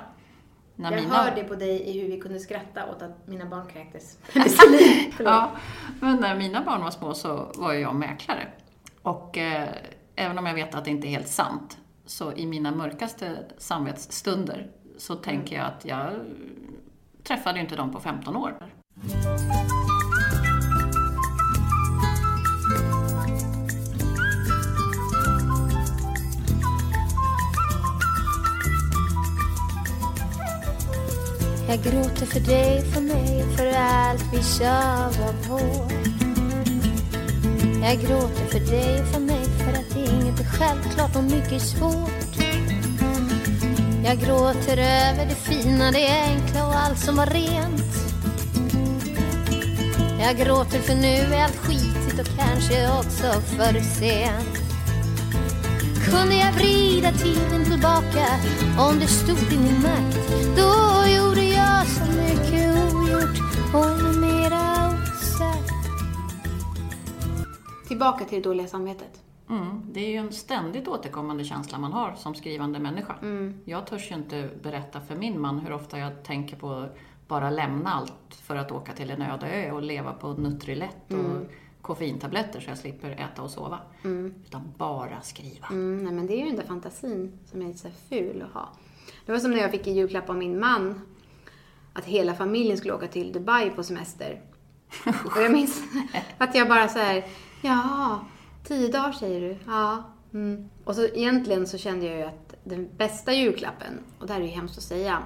När 0.76 0.92
Jag 0.92 1.00
mina- 1.02 1.14
hör 1.14 1.34
det 1.34 1.44
på 1.44 1.54
dig 1.54 1.82
i 1.82 2.00
hur 2.00 2.08
vi 2.08 2.20
kunde 2.20 2.38
skratta 2.40 2.90
åt 2.90 3.02
att 3.02 3.26
mina 3.28 3.44
barn 3.46 3.66
kräktes. 3.72 4.18
Ja, 5.18 5.50
men 6.00 6.16
när 6.16 6.34
mina 6.36 6.64
barn 6.64 6.80
var 6.82 6.90
små 6.90 7.14
så 7.14 7.52
var 7.54 7.72
jag 7.72 7.94
mäklare. 7.94 8.48
Och 9.02 9.38
eh, 9.38 9.68
även 10.16 10.38
om 10.38 10.46
jag 10.46 10.54
vet 10.54 10.74
att 10.74 10.84
det 10.84 10.90
inte 10.90 11.06
är 11.06 11.10
helt 11.10 11.28
sant, 11.28 11.78
så 12.06 12.32
i 12.32 12.46
mina 12.46 12.70
mörkaste 12.70 13.36
samvetsstunder 13.58 14.70
så 14.98 15.14
tänker 15.14 15.56
jag 15.56 15.66
att 15.66 15.84
jag 15.84 16.10
träffade 17.22 17.60
inte 17.60 17.76
dem 17.76 17.92
på 17.92 18.00
15 18.00 18.36
år. 18.36 18.54
Jag 31.74 31.92
gråter 31.92 32.26
för 32.26 32.40
dig, 32.40 32.84
för 32.92 33.00
mig, 33.00 33.44
för 33.56 33.66
allt 33.66 34.24
vi 34.32 34.42
tjavar 34.42 35.34
på. 35.48 35.60
Jag 37.82 38.00
gråter 38.00 38.46
för 38.46 38.60
dig, 38.60 39.04
för 39.12 39.20
mig, 39.20 39.44
för 39.44 39.72
att 39.72 39.96
inget 39.96 40.40
är 40.40 40.44
självklart 40.44 41.16
och 41.16 41.24
mycket 41.24 41.62
svårt. 41.62 42.36
Jag 44.04 44.18
gråter 44.18 44.76
över 44.76 45.26
det 45.28 45.34
fina, 45.34 45.90
det 45.90 46.08
enkla 46.08 46.66
och 46.66 46.74
allt 46.74 46.98
som 46.98 47.16
var 47.16 47.26
rent. 47.26 47.94
Jag 50.20 50.36
gråter 50.36 50.78
för 50.78 50.94
nu 50.94 51.34
är 51.34 51.44
allt 51.44 51.56
skitigt 51.56 52.20
och 52.20 52.38
kanske 52.38 52.98
också 52.98 53.40
för 53.40 53.80
sent. 53.80 54.64
Kunde 56.10 56.34
jag 56.34 56.52
vrida 56.52 57.12
tiden 57.12 57.64
tillbaka 57.64 58.26
om 58.78 58.98
det 59.00 59.06
stod 59.06 59.52
i 59.52 59.58
min 59.58 59.82
makt 59.82 60.18
Då 60.56 61.03
så 61.84 62.04
mycket 62.04 62.94
ogjort 62.94 63.38
och 63.74 64.02
numera 64.02 64.88
osagt 64.88 65.70
Tillbaka 67.88 68.24
till 68.24 68.42
det 68.42 68.48
dåliga 68.48 68.66
samvetet. 68.66 69.22
Mm, 69.50 69.82
det 69.92 70.00
är 70.00 70.10
ju 70.10 70.16
en 70.16 70.32
ständigt 70.32 70.88
återkommande 70.88 71.44
känsla 71.44 71.78
man 71.78 71.92
har 71.92 72.14
som 72.14 72.34
skrivande 72.34 72.78
människa. 72.78 73.16
Jag 73.64 73.86
törs 73.86 74.10
ju 74.10 74.14
inte 74.14 74.50
berätta 74.62 75.00
för 75.00 75.16
min 75.16 75.40
man 75.40 75.58
hur 75.58 75.72
ofta 75.72 75.98
jag 75.98 76.22
tänker 76.24 76.56
på 76.56 76.70
att 76.72 76.96
bara 77.28 77.50
lämna 77.50 77.90
allt 77.92 78.34
för 78.42 78.56
att 78.56 78.72
åka 78.72 78.92
till 78.92 79.10
en 79.10 79.22
öde 79.22 79.46
ö 79.46 79.70
och 79.70 79.82
leva 79.82 80.12
på 80.12 80.32
Nutrilett 80.32 81.12
och 81.12 81.52
koffeintabletter 81.82 82.60
så 82.60 82.70
jag 82.70 82.78
slipper 82.78 83.10
äta 83.10 83.42
och 83.42 83.50
sova. 83.50 83.78
Utan 84.46 84.72
bara 84.78 85.20
skriva. 85.20 85.66
Mm, 85.70 86.04
nej, 86.04 86.12
men 86.12 86.26
det 86.26 86.34
är 86.34 86.38
ju 86.38 86.46
den 86.46 86.56
där 86.56 86.66
fantasin 86.66 87.38
som 87.46 87.62
är 87.62 87.66
lite 87.66 87.78
så 87.78 87.90
ful 88.08 88.42
att 88.42 88.54
ha. 88.54 88.68
Det 89.26 89.32
var 89.32 89.38
som 89.38 89.50
när 89.50 89.58
jag 89.58 89.70
fick 89.70 89.86
i 89.86 89.92
julklapp 89.92 90.30
av 90.30 90.36
min 90.36 90.60
man 90.60 91.00
att 91.94 92.04
hela 92.04 92.34
familjen 92.34 92.76
skulle 92.76 92.94
åka 92.94 93.08
till 93.08 93.32
Dubai 93.32 93.70
på 93.70 93.82
semester. 93.82 94.40
Och 95.06 95.42
jag 95.42 95.52
minns 95.52 95.82
att 96.38 96.54
jag 96.54 96.68
bara 96.68 96.88
så 96.88 96.98
här, 96.98 97.24
ja, 97.62 98.20
tio 98.64 98.88
dagar 98.88 99.12
säger 99.12 99.40
du? 99.40 99.56
Ja. 99.66 100.04
Mm. 100.34 100.68
Och 100.84 100.94
så 100.94 101.04
egentligen 101.04 101.66
så 101.66 101.78
kände 101.78 102.06
jag 102.06 102.16
ju 102.16 102.22
att 102.22 102.54
den 102.64 102.88
bästa 102.96 103.32
julklappen, 103.32 104.00
och 104.18 104.26
det 104.26 104.32
här 104.32 104.40
är 104.40 104.44
ju 104.44 104.50
hemskt 104.50 104.78
att 104.78 104.84
säga, 104.84 105.18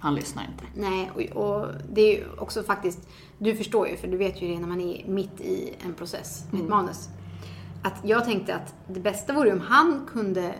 Han 0.00 0.14
lyssnar 0.14 0.42
inte. 0.42 0.64
Nej, 0.74 1.10
och, 1.14 1.44
och 1.44 1.66
det 1.92 2.00
är 2.00 2.18
ju 2.18 2.24
också 2.38 2.62
faktiskt, 2.62 3.08
du 3.38 3.56
förstår 3.56 3.88
ju, 3.88 3.96
för 3.96 4.08
du 4.08 4.16
vet 4.16 4.42
ju 4.42 4.48
det 4.48 4.60
när 4.60 4.68
man 4.68 4.80
är 4.80 5.04
mitt 5.08 5.40
i 5.40 5.74
en 5.84 5.94
process 5.94 6.44
med 6.50 6.62
ett 6.62 6.68
manus. 6.68 7.08
Att 7.82 8.00
jag 8.04 8.24
tänkte 8.24 8.54
att 8.54 8.74
det 8.88 9.00
bästa 9.00 9.32
vore 9.32 9.52
om 9.52 9.60
han 9.60 10.06
kunde 10.12 10.54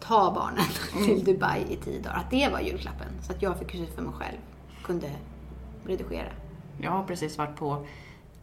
ta 0.00 0.32
barnen 0.34 0.64
till 1.06 1.24
Dubai 1.24 1.64
i 1.70 1.76
tio 1.76 2.00
dagar. 2.00 2.16
Att 2.16 2.30
det 2.30 2.48
var 2.52 2.60
julklappen. 2.60 3.08
Så 3.22 3.32
att 3.32 3.42
jag 3.42 3.58
fick 3.58 3.74
huset 3.74 3.94
för 3.94 4.02
mig 4.02 4.12
själv 4.12 4.38
kunde 4.84 5.10
redigera. 5.86 6.28
Jag 6.80 6.90
har 6.90 7.04
precis 7.04 7.38
varit 7.38 7.56
på 7.56 7.86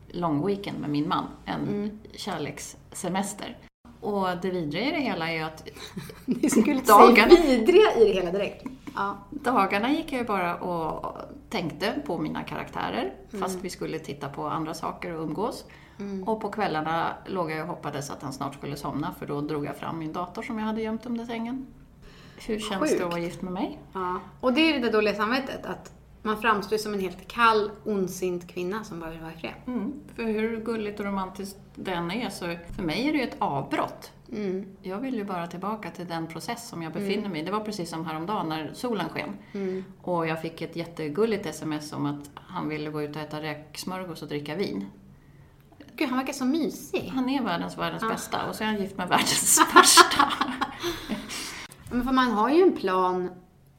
long 0.10 0.45
weekend 0.48 0.79
med 0.79 0.89
min 0.89 1.07
man, 1.07 1.25
en 1.45 2.00
kärlekssemester. 2.13 3.57
Och 4.01 4.27
det 4.41 4.50
vidriga 4.50 4.86
i 4.88 4.91
det 4.91 5.00
hela 5.01 5.29
är 5.29 5.33
ju 5.33 5.41
att 5.43 5.67
Ni 6.25 6.50
skulle 6.50 6.81
Dagarna. 6.81 7.31
säga 7.36 7.57
vidriga 7.57 7.93
i 7.98 8.03
det 8.07 8.13
hela 8.13 8.31
direkt. 8.31 8.65
Ja. 8.95 9.17
dagarna 9.31 9.91
gick 9.91 10.12
jag 10.13 10.19
ju 10.21 10.27
bara 10.27 10.55
och 10.55 11.17
tänkte 11.50 11.93
på 12.05 12.17
mina 12.17 12.43
karaktärer, 12.43 13.13
fast 13.39 13.60
vi 13.62 13.69
skulle 13.69 14.00
titta 14.00 14.29
på 14.29 14.48
andra 14.48 14.74
saker 14.74 15.13
och 15.15 15.24
umgås. 15.24 15.65
Och 16.25 16.41
på 16.41 16.50
kvällarna 16.51 17.07
låg 17.25 17.51
jag 17.51 17.62
och 17.62 17.67
hoppades 17.67 18.10
att 18.12 18.21
han 18.21 18.33
snart 18.33 18.53
skulle 18.55 18.75
somna, 18.75 19.13
för 19.19 19.25
då 19.25 19.41
drog 19.41 19.65
jag 19.65 19.75
fram 19.75 20.00
min 20.00 20.13
dator 20.13 20.41
som 20.41 20.60
jag 20.60 20.65
hade 20.65 20.81
gömt 20.81 21.05
under 21.05 21.25
sängen. 21.25 21.67
Hur 22.48 22.60
känns 22.60 22.81
det 22.81 22.88
Sjukt. 22.89 23.01
att 23.01 23.10
vara 23.12 23.19
gift 23.19 23.41
med 23.41 23.53
mig? 23.53 23.79
ja. 23.93 24.19
Och 24.39 24.53
det 24.53 24.75
är 24.75 24.79
det 24.79 24.89
dåliga 24.89 25.13
samvetet. 25.15 25.65
Att 25.65 25.91
man 26.21 26.41
framstår 26.41 26.77
som 26.77 26.93
en 26.93 26.99
helt 26.99 27.27
kall, 27.27 27.71
ondsint 27.85 28.47
kvinna 28.47 28.83
som 28.83 28.99
bara 28.99 29.09
vill 29.09 29.19
vara 29.19 29.33
i 29.33 29.37
fred. 29.37 29.53
Mm, 29.67 29.93
för 30.15 30.23
hur 30.23 30.59
gulligt 30.59 30.99
och 30.99 31.05
romantiskt 31.05 31.57
den 31.75 32.11
är, 32.11 32.29
så 32.29 32.55
för 32.75 32.83
mig 32.83 33.07
är 33.07 33.11
det 33.11 33.17
ju 33.17 33.23
ett 33.23 33.35
avbrott. 33.39 34.11
Mm. 34.31 34.65
Jag 34.81 34.97
vill 34.97 35.15
ju 35.15 35.23
bara 35.23 35.47
tillbaka 35.47 35.91
till 35.91 36.07
den 36.07 36.27
process 36.27 36.69
som 36.69 36.81
jag 36.81 36.93
befinner 36.93 37.29
mig 37.29 37.41
i. 37.41 37.45
Det 37.45 37.51
var 37.51 37.59
precis 37.59 37.89
som 37.89 38.05
häromdagen 38.05 38.49
när 38.49 38.73
solen 38.73 39.09
sken. 39.09 39.37
Mm. 39.53 39.83
Och 40.01 40.27
jag 40.27 40.41
fick 40.41 40.61
ett 40.61 40.75
jättegulligt 40.75 41.45
sms 41.45 41.93
om 41.93 42.05
att 42.05 42.29
han 42.33 42.69
ville 42.69 42.89
gå 42.89 43.01
ut 43.01 43.15
och 43.15 43.21
äta 43.21 43.41
räksmörgås 43.41 44.21
och 44.21 44.27
dricka 44.27 44.55
vin. 44.55 44.85
Gud, 45.95 46.09
han 46.09 46.17
verkar 46.17 46.33
så 46.33 46.45
mysig. 46.45 47.11
Han 47.15 47.29
är 47.29 47.41
världens, 47.41 47.77
världens 47.77 48.03
bästa 48.03 48.49
och 48.49 48.55
så 48.55 48.63
är 48.63 48.67
han 48.67 48.81
gift 48.81 48.97
med 48.97 49.09
världens 49.09 49.59
värsta. 49.75 50.33
Men 51.91 52.03
för 52.03 52.11
man 52.11 52.31
har 52.31 52.49
ju 52.49 52.61
en 52.61 52.77
plan 52.77 53.29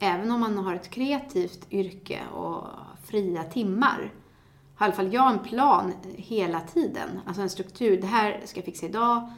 även 0.02 0.30
om 0.30 0.40
man 0.40 0.58
har 0.58 0.74
ett 0.74 0.90
kreativt 0.90 1.66
yrke 1.70 2.20
och 2.34 2.64
fria 3.04 3.44
timmar, 3.44 4.12
har 4.74 4.86
i 4.86 4.88
alla 4.88 4.96
fall 4.96 5.12
jag 5.14 5.32
en 5.32 5.38
plan 5.38 5.92
hela 6.16 6.60
tiden. 6.60 7.20
Alltså 7.26 7.42
en 7.42 7.50
struktur. 7.50 8.00
Det 8.00 8.06
här 8.06 8.40
ska 8.44 8.58
jag 8.58 8.64
fixa 8.64 8.86
idag, 8.86 9.32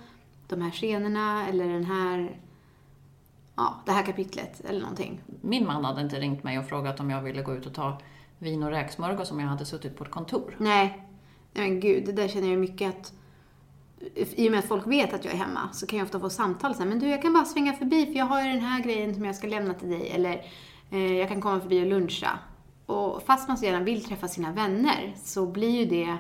de 0.48 0.62
här 0.62 0.70
scenerna 0.70 1.48
eller 1.48 1.68
den 1.68 1.84
här, 1.84 2.38
ja, 3.56 3.74
det 3.86 3.92
här 3.92 4.02
kapitlet 4.02 4.60
eller 4.64 4.80
någonting. 4.80 5.20
Min 5.40 5.66
man 5.66 5.84
hade 5.84 6.00
inte 6.00 6.20
ringt 6.20 6.44
mig 6.44 6.58
och 6.58 6.68
frågat 6.68 7.00
om 7.00 7.10
jag 7.10 7.22
ville 7.22 7.42
gå 7.42 7.54
ut 7.54 7.66
och 7.66 7.74
ta 7.74 7.98
vin 8.38 8.62
och 8.62 8.70
räksmörgås 8.70 9.30
om 9.30 9.40
jag 9.40 9.48
hade 9.48 9.64
suttit 9.64 9.96
på 9.96 10.04
ett 10.04 10.10
kontor. 10.10 10.56
Nej, 10.58 11.08
nej 11.52 11.70
men 11.70 11.80
gud, 11.80 12.06
det 12.06 12.12
där 12.12 12.28
känner 12.28 12.48
jag 12.48 12.58
mycket 12.58 12.88
att 12.88 13.12
i 14.14 14.48
och 14.48 14.50
med 14.50 14.58
att 14.58 14.68
folk 14.68 14.86
vet 14.86 15.14
att 15.14 15.24
jag 15.24 15.34
är 15.34 15.38
hemma 15.38 15.68
så 15.72 15.86
kan 15.86 15.98
jag 15.98 16.06
ofta 16.06 16.20
få 16.20 16.30
samtal 16.30 16.74
så 16.74 16.82
här, 16.82 16.88
men 16.88 16.98
du 16.98 17.08
jag 17.08 17.22
kan 17.22 17.32
bara 17.32 17.44
svänga 17.44 17.72
förbi 17.72 18.06
för 18.06 18.12
jag 18.12 18.26
har 18.26 18.42
ju 18.42 18.48
den 18.48 18.60
här 18.60 18.82
grejen 18.82 19.14
som 19.14 19.24
jag 19.24 19.36
ska 19.36 19.46
lämna 19.46 19.74
till 19.74 19.90
dig 19.90 20.10
eller 20.10 20.44
eh, 20.90 21.12
jag 21.12 21.28
kan 21.28 21.40
komma 21.40 21.60
förbi 21.60 21.82
och 21.82 21.86
luncha. 21.86 22.38
Och 22.86 23.22
fast 23.26 23.48
man 23.48 23.58
så 23.58 23.64
gärna 23.64 23.84
vill 23.84 24.04
träffa 24.04 24.28
sina 24.28 24.52
vänner 24.52 25.14
så 25.24 25.46
blir 25.46 25.70
ju 25.70 25.84
det 25.84 26.16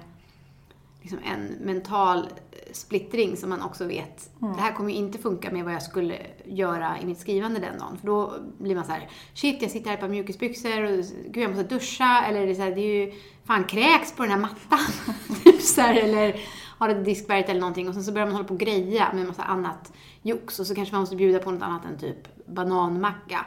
liksom 1.04 1.18
en 1.24 1.46
mental 1.46 2.18
eh, 2.18 2.72
splittring 2.72 3.36
som 3.36 3.50
man 3.50 3.62
också 3.62 3.84
vet, 3.84 4.30
det 4.38 4.60
här 4.60 4.72
kommer 4.72 4.90
ju 4.90 4.96
inte 4.96 5.18
funka 5.18 5.50
med 5.50 5.64
vad 5.64 5.74
jag 5.74 5.82
skulle 5.82 6.18
göra 6.44 6.98
i 7.02 7.06
mitt 7.06 7.18
skrivande 7.18 7.60
den 7.60 7.78
dagen. 7.78 7.98
För 8.00 8.06
då 8.06 8.34
blir 8.58 8.74
man 8.74 8.84
så 8.84 8.92
här: 8.92 9.08
shit 9.34 9.62
jag 9.62 9.70
sitter 9.70 9.90
här 9.90 9.96
på 9.96 10.08
mjukisbyxor 10.08 10.82
och 10.82 11.04
gud 11.30 11.42
jag 11.42 11.50
måste 11.50 11.74
duscha. 11.74 12.24
Eller 12.28 12.46
det 12.46 12.52
är, 12.52 12.54
så 12.54 12.62
här, 12.62 12.74
det 12.74 12.80
är 12.80 13.06
ju, 13.06 13.12
fan 13.44 13.64
kräks 13.64 14.12
på 14.12 14.22
den 14.22 14.32
här 14.32 14.38
mattan. 14.38 14.78
typ 15.44 15.60
så 15.60 15.80
här, 15.80 15.94
eller 15.94 16.40
har 16.78 16.88
ett 16.88 17.04
diskberget 17.04 17.48
eller 17.48 17.60
någonting. 17.60 17.88
Och 17.88 17.94
sen 17.94 18.04
så 18.04 18.12
börjar 18.12 18.26
man 18.26 18.34
hålla 18.34 18.48
på 18.48 18.54
och 18.54 18.60
greja 18.60 19.08
med 19.12 19.20
en 19.20 19.26
massa 19.28 19.42
annat 19.42 19.92
jox. 20.22 20.60
Och 20.60 20.66
så 20.66 20.74
kanske 20.74 20.94
man 20.94 21.00
måste 21.02 21.16
bjuda 21.16 21.38
på 21.38 21.50
något 21.50 21.62
annat 21.62 21.84
än 21.84 21.98
typ 21.98 22.46
bananmacka. 22.46 23.46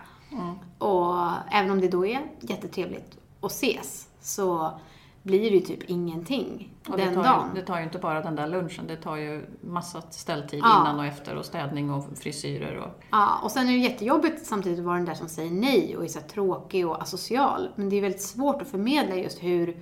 Och 0.77 1.15
även 1.51 1.71
om 1.71 1.81
det 1.81 1.87
då 1.87 2.05
är 2.05 2.21
jättetrevligt 2.41 3.17
att 3.41 3.51
ses 3.51 4.07
så 4.21 4.79
blir 5.23 5.51
det 5.51 5.57
ju 5.57 5.59
typ 5.61 5.83
ingenting 5.89 6.73
Och 6.89 6.97
den 6.97 7.09
det, 7.09 7.15
tar 7.15 7.23
dagen. 7.23 7.49
ju, 7.55 7.61
det 7.61 7.67
tar 7.67 7.77
ju 7.77 7.83
inte 7.83 7.97
bara 7.99 8.21
den 8.21 8.35
där 8.35 8.47
lunchen, 8.47 8.87
det 8.87 8.95
tar 8.95 9.15
ju 9.15 9.45
massa 9.61 10.01
ställtid 10.01 10.59
Ja. 10.63 10.81
innan 10.81 10.99
och 10.99 11.05
efter 11.05 11.35
och 11.35 11.45
städning 11.45 11.91
och 11.91 12.05
frisyrer 12.17 12.77
och... 12.77 13.03
Ja, 13.11 13.39
och 13.43 13.51
sen 13.51 13.67
är 13.67 13.71
det 13.71 13.77
jättejobbigt 13.77 14.45
samtidigt 14.45 14.79
att 14.79 14.85
vara 14.85 14.95
den 14.97 15.05
där 15.05 15.13
som 15.13 15.27
säger 15.29 15.51
nej 15.51 15.97
och 15.97 16.03
är 16.03 16.07
så 16.07 16.19
tråkig 16.19 16.87
och 16.87 17.01
asocial. 17.01 17.69
Men 17.75 17.89
det 17.89 17.95
är 17.95 18.01
väldigt 18.01 18.21
svårt 18.21 18.61
att 18.61 18.67
förmedla 18.67 19.15
just 19.15 19.43
hur 19.43 19.77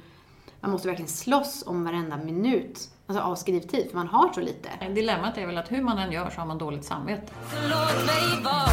man 0.62 0.72
måste 0.72 0.88
verkligen 0.88 1.10
slåss 1.10 1.64
om 1.68 1.84
varenda 1.84 2.18
minut 2.18 2.90
alltså 3.08 3.24
av 3.24 3.36
skrivtid, 3.36 3.88
för 3.90 3.98
man 3.98 4.08
har 4.08 4.34
så 4.34 4.42
lite. 4.42 4.70
Dilemmat 4.96 5.38
är 5.38 5.46
väl 5.46 5.58
att 5.58 5.72
hur 5.72 5.82
man 5.82 5.98
än 5.98 6.12
gör 6.12 6.30
så 6.30 6.42
har 6.42 6.48
man 6.48 6.58
dåligt 6.58 6.86
samvete. 6.86 7.34
Låt 7.70 8.06
mig 8.06 8.44
vara 8.44 8.66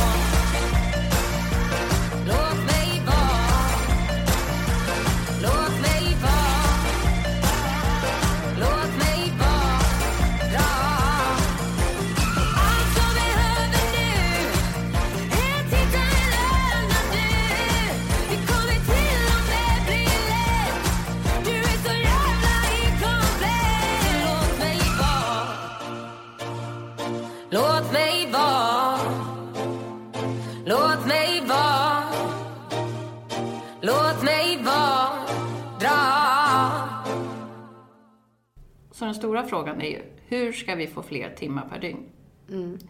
stora 39.42 39.62
frågan 39.62 39.80
är 39.80 39.90
ju, 39.90 40.02
hur 40.28 40.52
ska 40.52 40.74
vi 40.74 40.86
få 40.86 41.02
fler 41.02 41.30
timmar 41.30 41.68
per 41.70 41.80
dygn? 41.80 42.04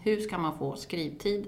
Hur 0.02 0.20
ska 0.20 0.38
man 0.38 0.58
få 0.58 0.76
skrivtid? 0.76 1.46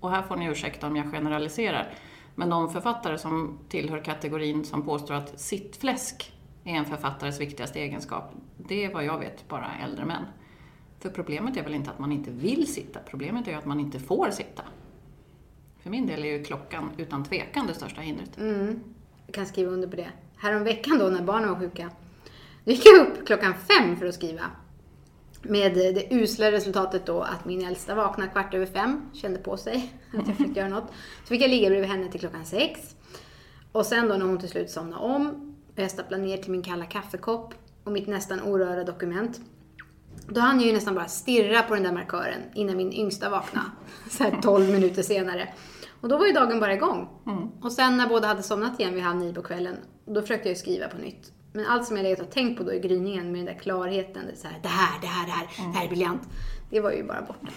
Och 0.00 0.10
här 0.10 0.22
får 0.22 0.36
ni 0.36 0.46
ursäkta 0.46 0.86
om 0.86 0.96
jag 0.96 1.12
generaliserar, 1.12 1.94
men 2.34 2.50
de 2.50 2.72
författare 2.72 3.18
som 3.18 3.58
tillhör 3.68 4.04
kategorin 4.04 4.64
som 4.64 4.82
påstår 4.82 5.14
att 5.14 5.40
sittfläsk 5.40 6.32
är 6.64 6.74
en 6.74 6.84
författares 6.84 7.40
viktigaste 7.40 7.80
egenskap, 7.80 8.32
det 8.56 8.84
är 8.84 8.92
vad 8.92 9.04
jag 9.04 9.18
vet 9.18 9.48
bara 9.48 9.70
äldre 9.84 10.04
män. 10.04 10.24
För 11.00 11.10
problemet 11.10 11.56
är 11.56 11.62
väl 11.62 11.74
inte 11.74 11.90
att 11.90 11.98
man 11.98 12.12
inte 12.12 12.30
vill 12.30 12.66
sitta, 12.66 13.00
problemet 13.10 13.46
är 13.46 13.52
ju 13.52 13.58
att 13.58 13.66
man 13.66 13.80
inte 13.80 13.98
får 13.98 14.30
sitta. 14.30 14.62
För 15.82 15.90
min 15.90 16.06
del 16.06 16.24
är 16.24 16.38
ju 16.38 16.44
klockan 16.44 16.90
utan 16.96 17.24
tvekan 17.24 17.66
det 17.66 17.74
största 17.74 18.00
hindret. 18.00 18.38
Jag 19.26 19.34
kan 19.34 19.46
skriva 19.46 19.70
under 19.70 19.88
på 19.88 19.96
det. 19.96 20.08
Häromveckan 20.36 20.98
då 20.98 21.04
när 21.04 21.22
barnen 21.22 21.48
var 21.48 21.58
sjuka, 21.58 21.90
gick 22.72 22.86
jag 22.86 23.06
upp 23.06 23.26
klockan 23.26 23.54
fem 23.54 23.96
för 23.96 24.06
att 24.06 24.14
skriva. 24.14 24.42
Med 25.42 25.74
det 25.74 26.14
usla 26.14 26.52
resultatet 26.52 27.06
då 27.06 27.20
att 27.20 27.44
min 27.44 27.66
äldsta 27.66 27.94
vaknade 27.94 28.30
kvart 28.30 28.54
över 28.54 28.66
fem, 28.66 29.10
kände 29.12 29.38
på 29.38 29.56
sig 29.56 29.92
att 30.14 30.28
jag 30.28 30.36
försökte 30.36 30.60
göra 30.60 30.68
något. 30.68 30.90
Så 31.22 31.26
fick 31.26 31.42
jag 31.42 31.50
ligga 31.50 31.68
bredvid 31.68 31.90
henne 31.90 32.10
till 32.10 32.20
klockan 32.20 32.44
sex. 32.44 32.96
Och 33.72 33.86
sen 33.86 34.08
då 34.08 34.14
när 34.14 34.26
hon 34.26 34.38
till 34.38 34.48
slut 34.48 34.70
somnade 34.70 35.02
om, 35.02 35.56
och 35.74 35.82
jag 35.82 35.90
stapplade 35.90 36.22
ner 36.22 36.36
till 36.36 36.50
min 36.50 36.62
kalla 36.62 36.84
kaffekopp 36.84 37.54
och 37.84 37.92
mitt 37.92 38.06
nästan 38.06 38.42
orörda 38.42 38.84
dokument. 38.84 39.40
Då 40.28 40.40
hann 40.40 40.60
jag 40.60 40.66
ju 40.66 40.72
nästan 40.72 40.94
bara 40.94 41.08
stirra 41.08 41.62
på 41.62 41.74
den 41.74 41.82
där 41.82 41.92
markören 41.92 42.40
innan 42.54 42.76
min 42.76 42.92
yngsta 42.92 43.30
vaknade. 43.30 43.66
Så 44.10 44.22
här 44.22 44.38
12 44.42 44.70
minuter 44.70 45.02
senare. 45.02 45.48
Och 46.00 46.08
då 46.08 46.18
var 46.18 46.26
ju 46.26 46.32
dagen 46.32 46.60
bara 46.60 46.74
igång. 46.74 47.08
Och 47.62 47.72
sen 47.72 47.96
när 47.96 48.08
båda 48.08 48.28
hade 48.28 48.42
somnat 48.42 48.80
igen 48.80 48.94
vid 48.94 49.02
halv 49.02 49.18
nio 49.18 49.34
på 49.34 49.42
kvällen, 49.42 49.76
då 50.06 50.20
försökte 50.20 50.48
jag 50.48 50.54
ju 50.54 50.60
skriva 50.60 50.88
på 50.88 50.98
nytt. 50.98 51.32
Men 51.56 51.66
allt 51.66 51.86
som 51.86 51.96
jag 51.96 52.04
legat 52.04 52.20
och 52.20 52.30
tänkt 52.30 52.58
på 52.58 52.64
då 52.64 52.72
i 52.72 52.80
gryningen 52.80 53.32
med 53.32 53.38
den 53.38 53.54
där 53.54 53.60
klarheten, 53.60 54.26
det, 54.26 54.36
så 54.36 54.48
här, 54.48 54.58
det 54.62 54.68
här, 54.68 55.00
det 55.00 55.06
här, 55.06 55.26
det 55.26 55.32
här, 55.32 55.46
det 55.72 55.78
här 55.78 55.84
är 55.84 55.88
briljant. 55.88 56.28
Det 56.70 56.80
var 56.80 56.92
ju 56.92 57.04
bara 57.04 57.22
borta. 57.22 57.52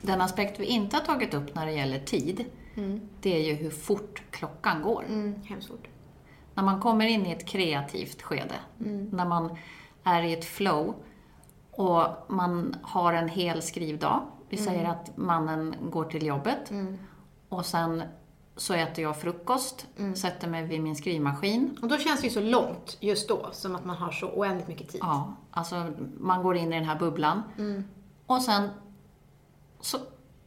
Den 0.00 0.20
aspekt 0.20 0.60
vi 0.60 0.64
inte 0.64 0.96
har 0.96 1.04
tagit 1.04 1.34
upp 1.34 1.54
när 1.54 1.66
det 1.66 1.72
gäller 1.72 1.98
tid, 1.98 2.44
det 3.20 3.36
är 3.36 3.44
ju 3.44 3.54
hur 3.54 3.70
fort 3.70 4.22
klockan 4.30 4.82
går. 4.82 5.04
Mm, 5.08 5.42
hemskt 5.42 5.68
fort. 5.68 5.88
När 6.54 6.62
man 6.62 6.80
kommer 6.80 7.06
in 7.06 7.26
i 7.26 7.32
ett 7.32 7.46
kreativt 7.46 8.22
skede, 8.22 8.56
när 9.10 9.28
man 9.28 9.56
är 10.04 10.22
i 10.22 10.32
ett 10.32 10.44
flow 10.44 10.94
och 11.70 12.06
man 12.28 12.76
har 12.82 13.12
en 13.12 13.28
hel 13.28 13.62
skrivdag. 13.62 14.22
Vi 14.50 14.56
säger 14.56 14.84
att 14.84 15.16
mannen 15.16 15.74
går 15.90 16.04
till 16.04 16.26
jobbet 16.26 16.72
och 17.48 17.66
sen 17.66 18.02
så 18.56 18.74
äter 18.74 19.04
jag 19.04 19.20
frukost, 19.20 19.86
sätter 20.14 20.48
mig 20.48 20.64
vid 20.66 20.80
min 20.80 20.96
skrivmaskin. 20.96 21.78
Och 21.82 21.88
då 21.88 21.96
känns 21.96 22.20
det 22.20 22.26
ju 22.26 22.32
så 22.32 22.40
långt 22.40 22.96
just 23.00 23.28
då, 23.28 23.48
som 23.52 23.76
att 23.76 23.84
man 23.84 23.96
har 23.96 24.10
så 24.10 24.28
oändligt 24.28 24.68
mycket 24.68 24.88
tid. 24.88 25.00
Ja, 25.04 25.34
alltså 25.50 25.92
man 26.20 26.42
går 26.42 26.56
in 26.56 26.72
i 26.72 26.76
den 26.76 26.84
här 26.84 26.98
bubblan. 26.98 27.42
Och 28.26 28.42
sen 28.42 28.68
så 29.80 29.98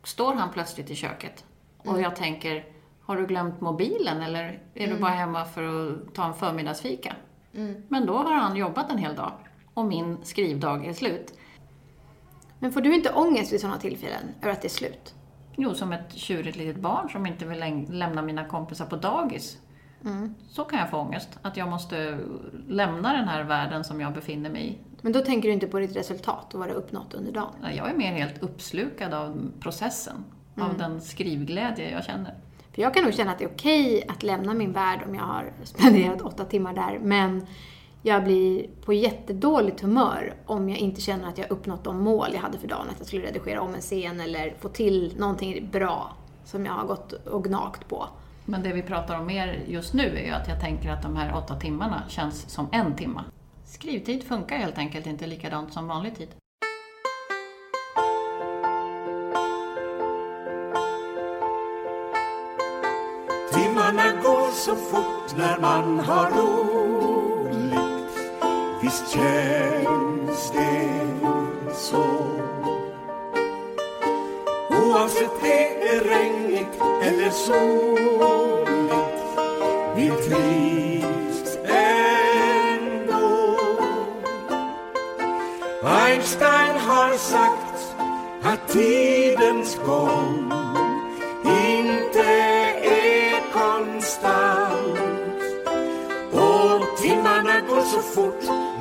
står 0.04 0.34
han 0.34 0.50
plötsligt 0.52 0.90
i 0.90 0.96
köket 0.96 1.46
och 1.78 2.02
jag 2.02 2.16
tänker, 2.16 2.66
har 3.02 3.18
du 3.18 3.26
glömt 3.26 3.62
mobilen 3.62 4.22
eller 4.22 4.62
är 4.74 4.88
du 4.88 5.00
bara 5.00 5.12
hemma 5.12 5.46
för 5.46 5.90
att 5.90 6.14
ta 6.14 6.26
en 6.26 6.34
förmiddagsfika? 6.34 7.16
Men 7.88 8.06
då 8.06 8.18
har 8.18 8.34
han 8.34 8.56
jobbat 8.56 8.92
en 8.92 8.98
hel 8.98 9.16
dag 9.16 9.32
och 9.74 9.86
min 9.86 10.18
skrivdag 10.24 10.86
är 10.86 10.94
slut. 10.94 11.34
Men 12.64 12.72
får 12.72 12.82
du 12.82 12.96
inte 12.96 13.14
ångest 13.14 13.54
vid 13.54 13.62
sådana 13.62 13.80
tillfällen, 13.80 14.24
över 14.42 14.52
att 14.52 14.62
det 14.62 14.68
är 14.68 14.70
slut? 14.70 15.14
Jo, 15.56 15.74
som 15.74 15.94
ett 15.94 16.14
tjurigt 16.14 16.58
litet 16.58 16.82
barn 16.82 17.10
som 17.10 17.26
inte 17.26 17.46
vill 17.46 17.86
lämna 17.90 18.22
mina 18.22 18.46
kompisar 18.46 18.86
på 18.86 18.96
dagis. 18.96 19.58
Så 20.50 20.64
kan 20.64 20.80
jag 20.80 20.90
få 20.90 20.98
ångest, 20.98 21.40
att 21.42 21.58
jag 21.58 21.70
måste 21.70 22.20
lämna 22.68 23.14
den 23.14 23.28
här 23.28 23.44
världen 23.44 23.84
som 23.84 24.02
jag 24.02 24.14
befinner 24.14 24.50
mig 24.50 24.68
i. 24.68 24.78
Men 25.02 25.12
då 25.12 25.20
tänker 25.20 25.48
du 25.48 25.54
inte 25.54 25.68
på 25.68 25.80
ditt 25.80 25.96
resultat 25.96 26.54
och 26.54 26.60
vad 26.60 26.70
du 26.70 26.74
uppnått 26.74 27.14
under 27.14 27.32
dagen? 27.32 27.54
Jag 27.76 27.90
är 27.90 27.98
mer 27.98 28.14
helt 28.14 28.44
uppslukad 28.44 29.14
av 29.14 29.52
processen, 29.60 30.24
av 30.62 30.78
den 30.78 31.02
skrivglädje 31.02 31.92
jag 31.92 32.04
känner. 32.04 32.36
För 32.74 32.82
jag 32.82 32.94
kan 32.94 33.04
nog 33.04 33.14
känna 33.14 33.32
att 33.32 33.40
det 33.40 33.46
är 33.46 33.52
okej 33.52 34.06
att 34.08 34.24
lämna 34.24 34.54
min 34.54 34.72
värld 34.72 35.00
om 35.08 35.16
jag 35.16 35.24
har 35.24 35.54
spenderat 35.64 36.22
åtta 36.22 36.46
timmar 36.46 36.74
där, 36.74 37.00
men 37.00 37.48
jag 38.06 38.24
blir 38.24 38.68
på 38.86 38.94
jättedåligt 38.94 39.82
humör 39.82 40.34
om 40.46 40.70
jag 40.70 40.78
inte 40.78 41.02
känner 41.02 41.30
att 41.30 41.38
jag 41.38 41.52
uppnått 41.52 41.84
de 41.84 42.04
mål 42.04 42.28
jag 42.34 42.40
hade 42.40 42.58
för 42.58 42.68
dagen. 42.68 42.88
Att 42.92 42.96
jag 42.98 43.08
skulle 43.08 43.28
redigera 43.28 43.62
om 43.62 43.76
en 43.76 43.82
scen 43.82 44.22
eller 44.22 44.56
få 44.60 44.70
till 44.70 45.14
någonting 45.18 45.70
bra 45.72 46.14
som 46.46 46.66
jag 46.66 46.74
har 46.74 46.86
gått 46.86 47.14
och 47.14 47.44
gnagt 47.44 47.88
på. 47.88 48.08
Men 48.46 48.64
det 48.64 48.74
vi 48.74 48.82
pratar 48.82 49.20
om 49.20 49.26
mer 49.26 49.64
just 49.68 49.94
nu 49.94 50.18
är 50.18 50.26
ju 50.26 50.32
att 50.32 50.48
jag 50.48 50.60
tänker 50.60 50.90
att 50.90 51.02
de 51.02 51.16
här 51.16 51.38
åtta 51.38 51.56
timmarna 51.56 52.04
känns 52.10 52.50
som 52.50 52.68
en 52.72 52.96
timma. 52.96 53.24
Skrivtid 53.66 54.24
funkar 54.24 54.58
helt 54.58 54.78
enkelt 54.78 55.06
inte 55.06 55.28
likadant 55.28 55.74
som 55.74 55.88
vanlig 55.88 56.18
tid. 56.18 56.30
Timmarna 63.54 64.22
går 64.24 64.52
så 64.52 64.76
fort 64.76 65.38
när 65.38 65.60
man 65.60 66.00
har 66.00 66.32
roligt 66.32 66.73
Visst 68.84 69.12
känns 69.14 70.52
det 70.52 71.76
så. 71.76 72.04
Oavsett 74.70 75.32
det 75.42 75.88
är 75.88 76.02
regnigt 76.04 76.82
eller 77.04 77.30
soligt 77.30 78.74
Vi 79.96 80.10
trivs 80.10 81.58
ändå. 81.68 83.58
Einstein 85.84 86.80
har 86.80 87.18
sagt 87.18 87.96
att 88.44 88.68
tidens 88.68 89.78
gång 89.86 90.43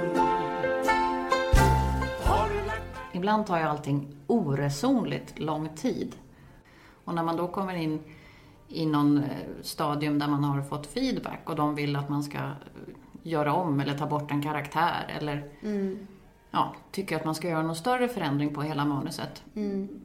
Ibland 3.13 3.45
tar 3.45 3.57
ju 3.57 3.63
allting 3.63 4.15
oresonligt 4.27 5.39
lång 5.39 5.69
tid. 5.75 6.15
Och 7.03 7.13
när 7.13 7.23
man 7.23 7.37
då 7.37 7.47
kommer 7.47 7.75
in 7.75 7.99
i 8.67 8.85
någon 8.85 9.17
eh, 9.17 9.29
stadium 9.61 10.19
där 10.19 10.27
man 10.27 10.43
har 10.43 10.61
fått 10.61 10.87
feedback 10.87 11.49
och 11.49 11.55
de 11.55 11.75
vill 11.75 11.95
att 11.95 12.09
man 12.09 12.23
ska 12.23 12.37
eh, 12.37 12.53
göra 13.23 13.53
om 13.53 13.79
eller 13.79 13.97
ta 13.97 14.05
bort 14.05 14.31
en 14.31 14.43
karaktär 14.43 15.15
eller 15.19 15.49
ja, 16.51 16.75
tycker 16.91 17.15
att 17.15 17.25
man 17.25 17.35
ska 17.35 17.49
göra 17.49 17.63
någon 17.63 17.75
större 17.75 18.07
förändring 18.07 18.53
på 18.53 18.61
hela 18.61 18.85
manuset. 18.85 19.43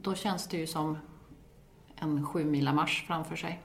Då 0.01 0.13
känns 0.13 0.47
det 0.47 0.57
ju 0.57 0.67
som 0.67 0.97
en 2.03 2.25
sju 2.25 2.45
mila 2.45 2.73
marsch 2.73 3.07
framför 3.07 3.35
sig. 3.35 3.59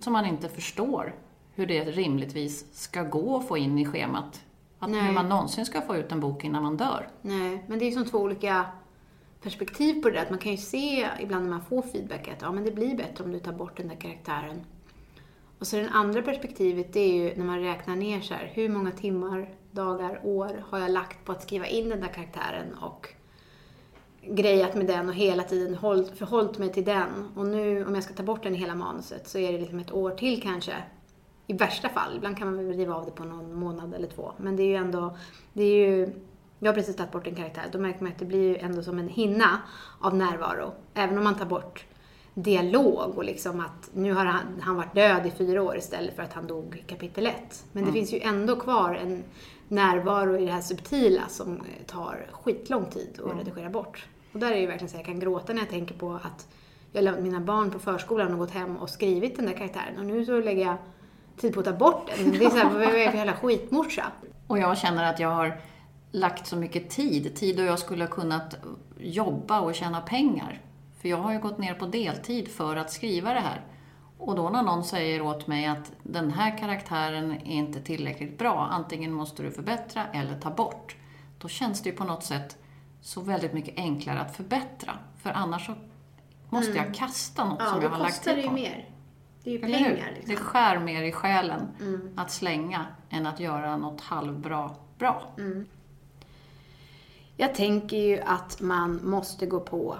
Som 0.00 0.12
man 0.12 0.26
inte 0.26 0.48
förstår 0.48 1.14
hur 1.54 1.66
det 1.66 1.84
rimligtvis 1.84 2.66
ska 2.72 3.02
gå 3.02 3.36
att 3.36 3.48
få 3.48 3.58
in 3.58 3.78
i 3.78 3.86
schemat. 3.86 4.44
Att 4.78 4.90
Nej. 4.90 5.00
hur 5.00 5.12
man 5.12 5.28
någonsin 5.28 5.66
ska 5.66 5.80
få 5.80 5.96
ut 5.96 6.12
en 6.12 6.20
bok 6.20 6.44
innan 6.44 6.62
man 6.62 6.76
dör. 6.76 7.08
Nej, 7.22 7.64
men 7.66 7.78
det 7.78 7.84
är 7.84 7.86
ju 7.86 7.92
som 7.92 8.04
två 8.04 8.18
olika 8.18 8.66
perspektiv 9.42 10.02
på 10.02 10.08
det 10.08 10.14
där. 10.14 10.22
Att 10.22 10.30
man 10.30 10.38
kan 10.38 10.52
ju 10.52 10.58
se 10.58 11.08
ibland 11.20 11.44
när 11.44 11.50
man 11.50 11.62
får 11.62 11.82
feedback 11.82 12.28
att 12.28 12.42
ja, 12.42 12.52
men 12.52 12.64
det 12.64 12.70
blir 12.70 12.96
bättre 12.96 13.24
om 13.24 13.32
du 13.32 13.38
tar 13.38 13.52
bort 13.52 13.76
den 13.76 13.88
där 13.88 13.96
karaktären. 13.96 14.60
Och 15.58 15.66
så 15.66 15.76
det 15.76 15.88
andra 15.88 16.22
perspektivet, 16.22 16.92
det 16.92 17.00
är 17.00 17.14
ju 17.14 17.36
när 17.36 17.44
man 17.44 17.60
räknar 17.60 17.96
ner 17.96 18.20
så 18.20 18.34
här, 18.34 18.50
hur 18.54 18.68
många 18.68 18.90
timmar, 18.90 19.48
dagar, 19.70 20.20
år 20.22 20.64
har 20.68 20.78
jag 20.78 20.90
lagt 20.90 21.24
på 21.24 21.32
att 21.32 21.42
skriva 21.42 21.66
in 21.66 21.88
den 21.88 22.00
där 22.00 22.08
karaktären 22.08 22.74
och 22.74 23.08
grejat 24.28 24.74
med 24.74 24.86
den 24.86 25.08
och 25.08 25.14
hela 25.14 25.42
tiden 25.42 25.74
hållt, 25.74 26.18
förhållit 26.18 26.58
mig 26.58 26.72
till 26.72 26.84
den. 26.84 27.08
Och 27.36 27.46
nu, 27.46 27.86
om 27.86 27.94
jag 27.94 28.04
ska 28.04 28.14
ta 28.14 28.22
bort 28.22 28.42
den 28.42 28.54
i 28.54 28.58
hela 28.58 28.74
manuset, 28.74 29.28
så 29.28 29.38
är 29.38 29.52
det 29.52 29.58
liksom 29.58 29.78
ett 29.78 29.92
år 29.92 30.10
till 30.10 30.42
kanske. 30.42 30.74
I 31.46 31.52
värsta 31.52 31.88
fall. 31.88 32.16
Ibland 32.16 32.38
kan 32.38 32.46
man 32.46 32.66
väl 32.66 32.76
riva 32.76 32.94
av 32.94 33.04
det 33.04 33.10
på 33.10 33.24
någon 33.24 33.54
månad 33.54 33.94
eller 33.94 34.08
två. 34.08 34.32
Men 34.36 34.56
det 34.56 34.62
är 34.62 34.66
ju 34.66 34.74
ändå, 34.74 35.16
det 35.52 35.62
är 35.62 35.88
ju, 35.88 36.12
jag 36.58 36.68
har 36.68 36.74
precis 36.74 36.96
tagit 36.96 37.12
bort 37.12 37.26
en 37.26 37.34
karaktär. 37.34 37.64
Då 37.72 37.78
märker 37.78 38.02
man 38.02 38.12
att 38.12 38.18
det 38.18 38.24
blir 38.24 38.48
ju 38.48 38.56
ändå 38.56 38.82
som 38.82 38.98
en 38.98 39.08
hinna 39.08 39.60
av 40.00 40.16
närvaro. 40.16 40.72
Även 40.94 41.18
om 41.18 41.24
man 41.24 41.34
tar 41.34 41.46
bort 41.46 41.84
dialog 42.34 43.12
och 43.16 43.24
liksom 43.24 43.60
att 43.60 43.90
nu 43.92 44.12
har 44.12 44.24
han, 44.24 44.60
han 44.60 44.76
varit 44.76 44.94
död 44.94 45.26
i 45.26 45.30
fyra 45.30 45.62
år 45.62 45.76
istället 45.76 46.16
för 46.16 46.22
att 46.22 46.32
han 46.32 46.46
dog 46.46 46.76
i 46.76 46.90
kapitel 46.90 47.26
ett. 47.26 47.64
Men 47.72 47.84
det 47.84 47.92
finns 47.92 48.12
ju 48.12 48.20
ändå 48.20 48.56
kvar 48.56 48.94
en 48.94 49.24
närvaro 49.68 50.38
i 50.38 50.46
det 50.46 50.52
här 50.52 50.60
subtila 50.60 51.22
som 51.28 51.60
tar 51.86 52.26
skitlång 52.32 52.84
tid 52.84 53.20
att 53.24 53.38
redigera 53.38 53.70
bort. 53.70 54.06
Och 54.34 54.40
där 54.40 54.50
är 54.50 54.54
det 54.54 54.60
ju 54.60 54.66
verkligen 54.66 54.88
så 54.88 54.96
att 54.96 55.00
jag 55.00 55.06
kan 55.06 55.20
gråta 55.20 55.52
när 55.52 55.60
jag 55.60 55.70
tänker 55.70 55.94
på 55.94 56.12
att 56.12 56.48
jag 56.92 57.00
har 57.00 57.04
lämnat 57.04 57.22
mina 57.22 57.40
barn 57.40 57.70
på 57.70 57.78
förskolan 57.78 58.32
och 58.32 58.38
gått 58.38 58.50
hem 58.50 58.76
och 58.76 58.90
skrivit 58.90 59.36
den 59.36 59.46
där 59.46 59.52
karaktären 59.52 59.98
och 59.98 60.04
nu 60.04 60.24
så 60.24 60.40
lägger 60.40 60.66
jag 60.66 60.76
tid 61.36 61.54
på 61.54 61.60
att 61.60 61.66
ta 61.66 61.72
bort 61.72 62.10
den. 62.16 62.30
Det 62.30 62.44
är 62.44 62.50
så 62.50 62.56
här, 62.56 62.70
vad 62.70 62.82
är 62.82 62.98
jag 62.98 63.10
för 63.10 63.18
jävla 63.18 63.36
skitmorsa? 63.36 64.04
Och 64.46 64.58
jag 64.58 64.78
känner 64.78 65.10
att 65.10 65.20
jag 65.20 65.28
har 65.28 65.60
lagt 66.10 66.46
så 66.46 66.56
mycket 66.56 66.90
tid, 66.90 67.36
tid 67.36 67.56
då 67.56 67.62
jag 67.62 67.78
skulle 67.78 68.04
ha 68.04 68.10
kunnat 68.10 68.56
jobba 68.98 69.60
och 69.60 69.74
tjäna 69.74 70.00
pengar. 70.00 70.60
För 71.00 71.08
jag 71.08 71.16
har 71.16 71.32
ju 71.32 71.38
gått 71.38 71.58
ner 71.58 71.74
på 71.74 71.86
deltid 71.86 72.48
för 72.48 72.76
att 72.76 72.92
skriva 72.92 73.34
det 73.34 73.40
här. 73.40 73.60
Och 74.18 74.36
då 74.36 74.50
när 74.50 74.62
någon 74.62 74.84
säger 74.84 75.22
åt 75.22 75.46
mig 75.46 75.66
att 75.66 75.92
den 76.02 76.30
här 76.30 76.58
karaktären 76.58 77.32
är 77.32 77.54
inte 77.54 77.80
tillräckligt 77.80 78.38
bra, 78.38 78.68
antingen 78.72 79.12
måste 79.12 79.42
du 79.42 79.50
förbättra 79.50 80.06
eller 80.12 80.40
ta 80.40 80.50
bort. 80.50 80.96
Då 81.38 81.48
känns 81.48 81.82
det 81.82 81.90
ju 81.90 81.96
på 81.96 82.04
något 82.04 82.24
sätt 82.24 82.56
så 83.04 83.20
väldigt 83.20 83.52
mycket 83.52 83.74
enklare 83.76 84.20
att 84.20 84.36
förbättra. 84.36 84.98
För 85.22 85.30
annars 85.30 85.66
så 85.66 85.74
måste 86.50 86.72
jag 86.72 86.94
kasta 86.94 87.44
något 87.44 87.56
Ja, 87.60 87.66
som 87.66 87.82
jag 87.82 87.90
har 87.90 87.98
lagt 87.98 88.14
kostar 88.14 88.30
det 88.30 88.36
tid 88.36 88.44
ju 88.44 88.48
på. 88.48 88.54
mer. 88.54 88.88
Det 89.42 89.50
är 89.50 89.58
ju 89.58 89.64
Eller 89.64 89.78
pengar 89.78 90.12
liksom. 90.14 90.34
Det 90.34 90.40
skär 90.40 90.78
mer 90.78 91.02
i 91.02 91.12
själen 91.12 91.62
att 92.16 92.30
slänga 92.30 92.86
än 93.10 93.26
att 93.26 93.40
göra 93.40 93.76
något 93.76 94.00
halvbra 94.00 94.70
bra. 94.98 95.22
Jag 97.36 97.54
tänker 97.54 97.96
ju 97.96 98.20
att 98.20 98.60
man 98.60 99.00
måste 99.08 99.46
gå 99.46 99.60
på 99.60 99.96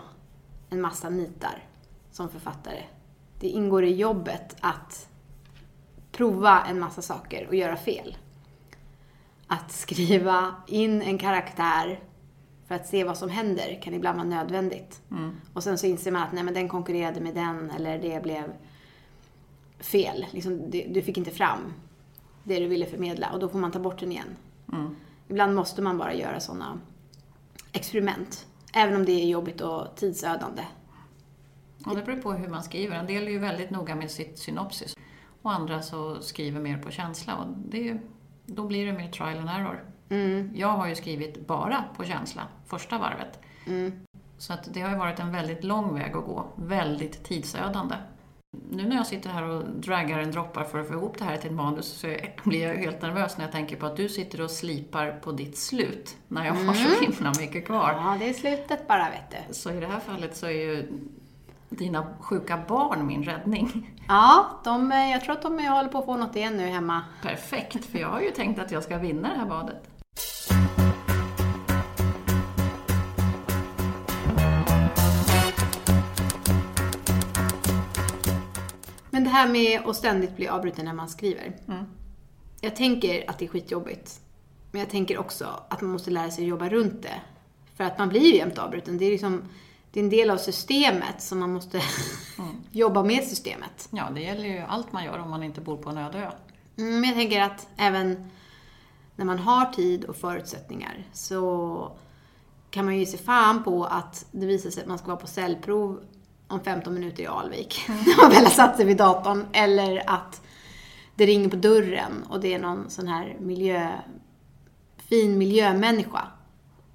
en 0.70 0.80
massa 0.80 1.10
nitar 1.10 1.64
som 2.10 2.28
författare. 2.28 2.82
Det 3.40 3.48
ingår 3.48 3.84
i 3.84 3.94
jobbet 3.94 4.56
att 4.60 5.08
prova 6.12 6.64
en 6.64 6.80
massa 6.80 7.02
saker 7.02 7.46
och 7.48 7.54
göra 7.54 7.76
fel. 7.76 8.16
Att 9.46 9.72
skriva 9.72 10.54
in 10.66 11.02
en 11.02 11.18
karaktär 11.18 12.00
för 12.68 12.74
att 12.74 12.87
se 12.87 13.05
vad 13.05 13.18
som 13.18 13.31
händer 13.31 13.81
kan 13.83 13.94
ibland 13.94 14.18
vara 14.18 14.29
nödvändigt. 14.29 15.03
Och 15.53 15.62
sen 15.62 15.79
så 15.79 15.87
inser 15.87 16.11
man 16.11 16.22
att 16.22 16.33
nej, 16.33 16.44
men 16.44 16.55
den 16.55 16.68
konkurrerade 16.68 17.20
med 17.20 17.35
den 17.35 17.70
eller 17.70 17.98
det 17.98 18.22
blev 18.22 18.53
fel. 19.79 20.27
Liksom, 20.31 20.70
du 20.70 21.03
fick 21.03 21.18
inte 21.18 21.31
fram 21.31 21.72
det 22.44 22.61
du 22.61 22.66
ville 22.66 22.87
förmedla 22.87 23.31
och 23.33 23.40
då 23.40 23.48
får 23.48 23.59
man 23.59 23.72
ta 23.72 23.79
bort 23.79 24.00
den 24.00 24.12
igen. 24.12 24.37
Ibland 25.29 25.55
måste 25.55 25.83
man 25.83 25.98
bara 25.98 26.14
göra 26.14 26.40
sådana 26.40 26.79
experiment. 27.72 28.46
Även 28.74 28.96
om 28.96 29.05
det 29.05 29.12
är 29.12 29.27
jobbigt 29.27 29.61
och 29.61 29.96
tidsödande. 29.96 30.62
Och 31.87 31.96
det 31.96 32.03
beror 32.03 32.22
på 32.22 32.33
hur 32.33 32.48
man 32.48 32.62
skriver. 32.62 32.96
En 32.96 33.07
del 33.07 33.27
är 33.27 33.31
ju 33.31 33.38
väldigt 33.38 33.70
noga 33.70 33.94
med 33.94 34.11
sitt 34.11 34.38
synopsis. 34.38 34.96
Och 35.42 35.53
andra 35.53 35.83
så 35.83 36.22
skriver 36.22 36.61
mer 36.61 36.79
på 36.79 36.90
känsla. 36.90 37.37
Och 37.37 37.46
det 37.68 37.79
är 37.79 37.83
ju, 37.83 37.98
då 38.46 38.66
blir 38.66 38.87
det 38.87 38.92
mer 38.92 39.11
trial 39.11 39.38
and 39.38 39.48
error. 39.48 39.85
Jag 40.54 40.68
har 40.68 40.88
ju 40.88 40.94
skrivit 40.94 41.46
bara 41.46 41.84
på 41.96 42.04
känsla, 42.04 42.42
första 42.66 42.98
varvet. 42.98 43.40
Så 44.38 44.52
att 44.52 44.74
det 44.74 44.80
har 44.80 44.90
ju 44.90 44.96
varit 44.96 45.18
en 45.18 45.32
väldigt 45.32 45.64
lång 45.64 45.94
väg 45.94 46.16
att 46.16 46.24
gå. 46.24 46.46
Väldigt 46.56 47.24
tidsödande. 47.24 47.94
Nu 48.70 48.88
när 48.88 48.96
jag 48.96 49.06
sitter 49.06 49.30
här 49.30 49.42
och 49.42 49.64
draggar 49.64 50.18
en 50.18 50.30
droppar 50.30 50.64
för 50.64 50.80
att 50.80 50.88
få 50.88 50.94
ihop 50.94 51.18
det 51.18 51.24
här 51.24 51.36
till 51.36 51.50
ett 51.50 51.56
manus 51.56 51.86
så 51.86 52.16
blir 52.44 52.68
jag 52.68 52.74
helt 52.74 53.02
nervös 53.02 53.36
när 53.36 53.44
jag 53.44 53.52
tänker 53.52 53.76
på 53.76 53.86
att 53.86 53.96
du 53.96 54.08
sitter 54.08 54.40
och 54.40 54.50
slipar 54.50 55.20
på 55.22 55.32
ditt 55.32 55.58
slut. 55.58 56.16
När 56.28 56.46
jag 56.46 56.54
har 56.54 56.74
så 56.74 57.04
himla 57.04 57.32
mycket 57.40 57.66
kvar. 57.66 57.92
Ja, 57.92 58.16
det 58.20 58.28
är 58.28 58.32
slutet 58.32 58.88
bara 58.88 59.10
vet 59.10 59.30
du. 59.30 59.54
Så 59.54 59.70
i 59.70 59.80
det 59.80 59.86
här 59.86 60.00
fallet 60.00 60.36
så 60.36 60.46
är 60.46 60.50
ju 60.50 60.88
dina 61.68 62.06
sjuka 62.20 62.62
barn 62.68 63.06
min 63.06 63.24
räddning. 63.24 63.90
Ja, 64.08 64.60
de, 64.64 64.90
jag 64.90 65.24
tror 65.24 65.32
att 65.32 65.42
de 65.42 65.64
håller 65.66 65.88
på 65.88 65.98
att 65.98 66.04
få 66.04 66.16
något 66.16 66.36
igen 66.36 66.56
nu 66.56 66.66
hemma. 66.66 67.02
Perfekt, 67.22 67.84
för 67.84 67.98
jag 67.98 68.08
har 68.08 68.20
ju 68.20 68.30
tänkt 68.30 68.60
att 68.60 68.70
jag 68.70 68.82
ska 68.82 68.98
vinna 68.98 69.28
det 69.28 69.38
här 69.38 69.46
badet. 69.46 69.93
Men 79.24 79.32
det 79.32 79.38
här 79.38 79.48
med 79.48 79.87
att 79.87 79.96
ständigt 79.96 80.37
bli 80.37 80.48
avbruten 80.48 80.84
när 80.84 80.92
man 80.92 81.08
skriver. 81.08 81.56
Jag 82.60 82.76
tänker 82.76 83.30
att 83.30 83.38
det 83.38 83.44
är 83.44 83.48
skitjobbigt. 83.48 84.20
Men 84.70 84.80
jag 84.80 84.90
tänker 84.90 85.18
också 85.18 85.46
att 85.68 85.80
man 85.80 85.90
måste 85.90 86.10
lära 86.10 86.30
sig 86.30 86.44
att 86.44 86.48
jobba 86.48 86.68
runt 86.68 87.02
det. 87.02 87.20
För 87.76 87.84
att 87.84 87.98
man 87.98 88.08
blir 88.08 88.20
ju 88.20 88.37
jämt 88.37 88.58
avbruten. 88.58 88.98
Det 88.98 89.04
är 89.04 89.10
liksom 89.10 89.42
det 89.92 90.00
är 90.00 90.04
en 90.04 90.10
del 90.10 90.30
av 90.30 90.37
systemet 90.37 91.22
som 91.22 91.38
man 91.38 91.52
måste 91.52 91.82
jobba 92.70 93.02
med 93.02 93.24
systemet. 93.24 93.88
Ja, 93.90 94.10
det 94.14 94.20
gäller 94.20 94.44
ju 94.44 94.58
allt 94.58 94.92
man 94.92 95.04
gör 95.04 95.18
om 95.18 95.30
man 95.30 95.42
inte 95.42 95.60
bor 95.60 95.76
på 95.76 95.90
en 95.90 95.98
öde 95.98 96.18
ö. 96.18 96.30
Mm, 96.76 97.00
men 97.00 97.04
jag 97.04 97.14
tänker 97.14 97.42
att 97.42 97.68
även 97.76 98.30
när 99.16 99.24
man 99.24 99.38
har 99.38 99.66
tid 99.66 100.04
och 100.04 100.16
förutsättningar 100.16 101.08
så 101.12 101.92
kan 102.70 102.84
man 102.84 102.98
ju 102.98 103.06
se 103.06 103.18
fan 103.18 103.64
på 103.64 103.84
att 103.84 104.26
det 104.30 104.46
visar 104.46 104.70
sig 104.70 104.82
att 104.82 104.88
man 104.88 104.98
ska 104.98 105.06
vara 105.06 105.16
på 105.16 105.26
cellprov 105.26 106.00
om 106.48 106.61
15 106.61 106.94
minuter 106.94 107.22
i 107.22 107.26
Alvik. 107.26 107.85
När 107.88 108.22
man 108.22 108.30
väl 108.30 108.44
har 108.44 108.50
satt 108.50 108.76
sig 108.76 108.87
vid 108.87 108.96
datorn. 108.96 109.46
Eller 109.52 110.11
att 110.11 110.42
det 111.14 111.26
ringer 111.26 111.48
på 111.48 111.57
dörren 111.57 112.24
och 112.28 112.40
det 112.40 112.54
är 112.54 112.59
någon 112.59 112.90
sån 112.90 113.09
här 113.09 113.37
miljö, 113.40 113.92
fin 114.96 115.38
miljömänniska. 115.38 116.26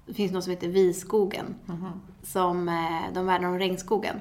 Det 0.06 0.14
finns 0.14 0.32
något 0.32 0.44
som 0.44 0.50
heter 0.50 0.68
Viskogen. 0.68 1.54
Som, 2.22 2.68
eh, 2.68 3.14
de 3.14 3.26
värnar 3.26 3.48
om 3.48 3.58
regnskogen. 3.58 4.20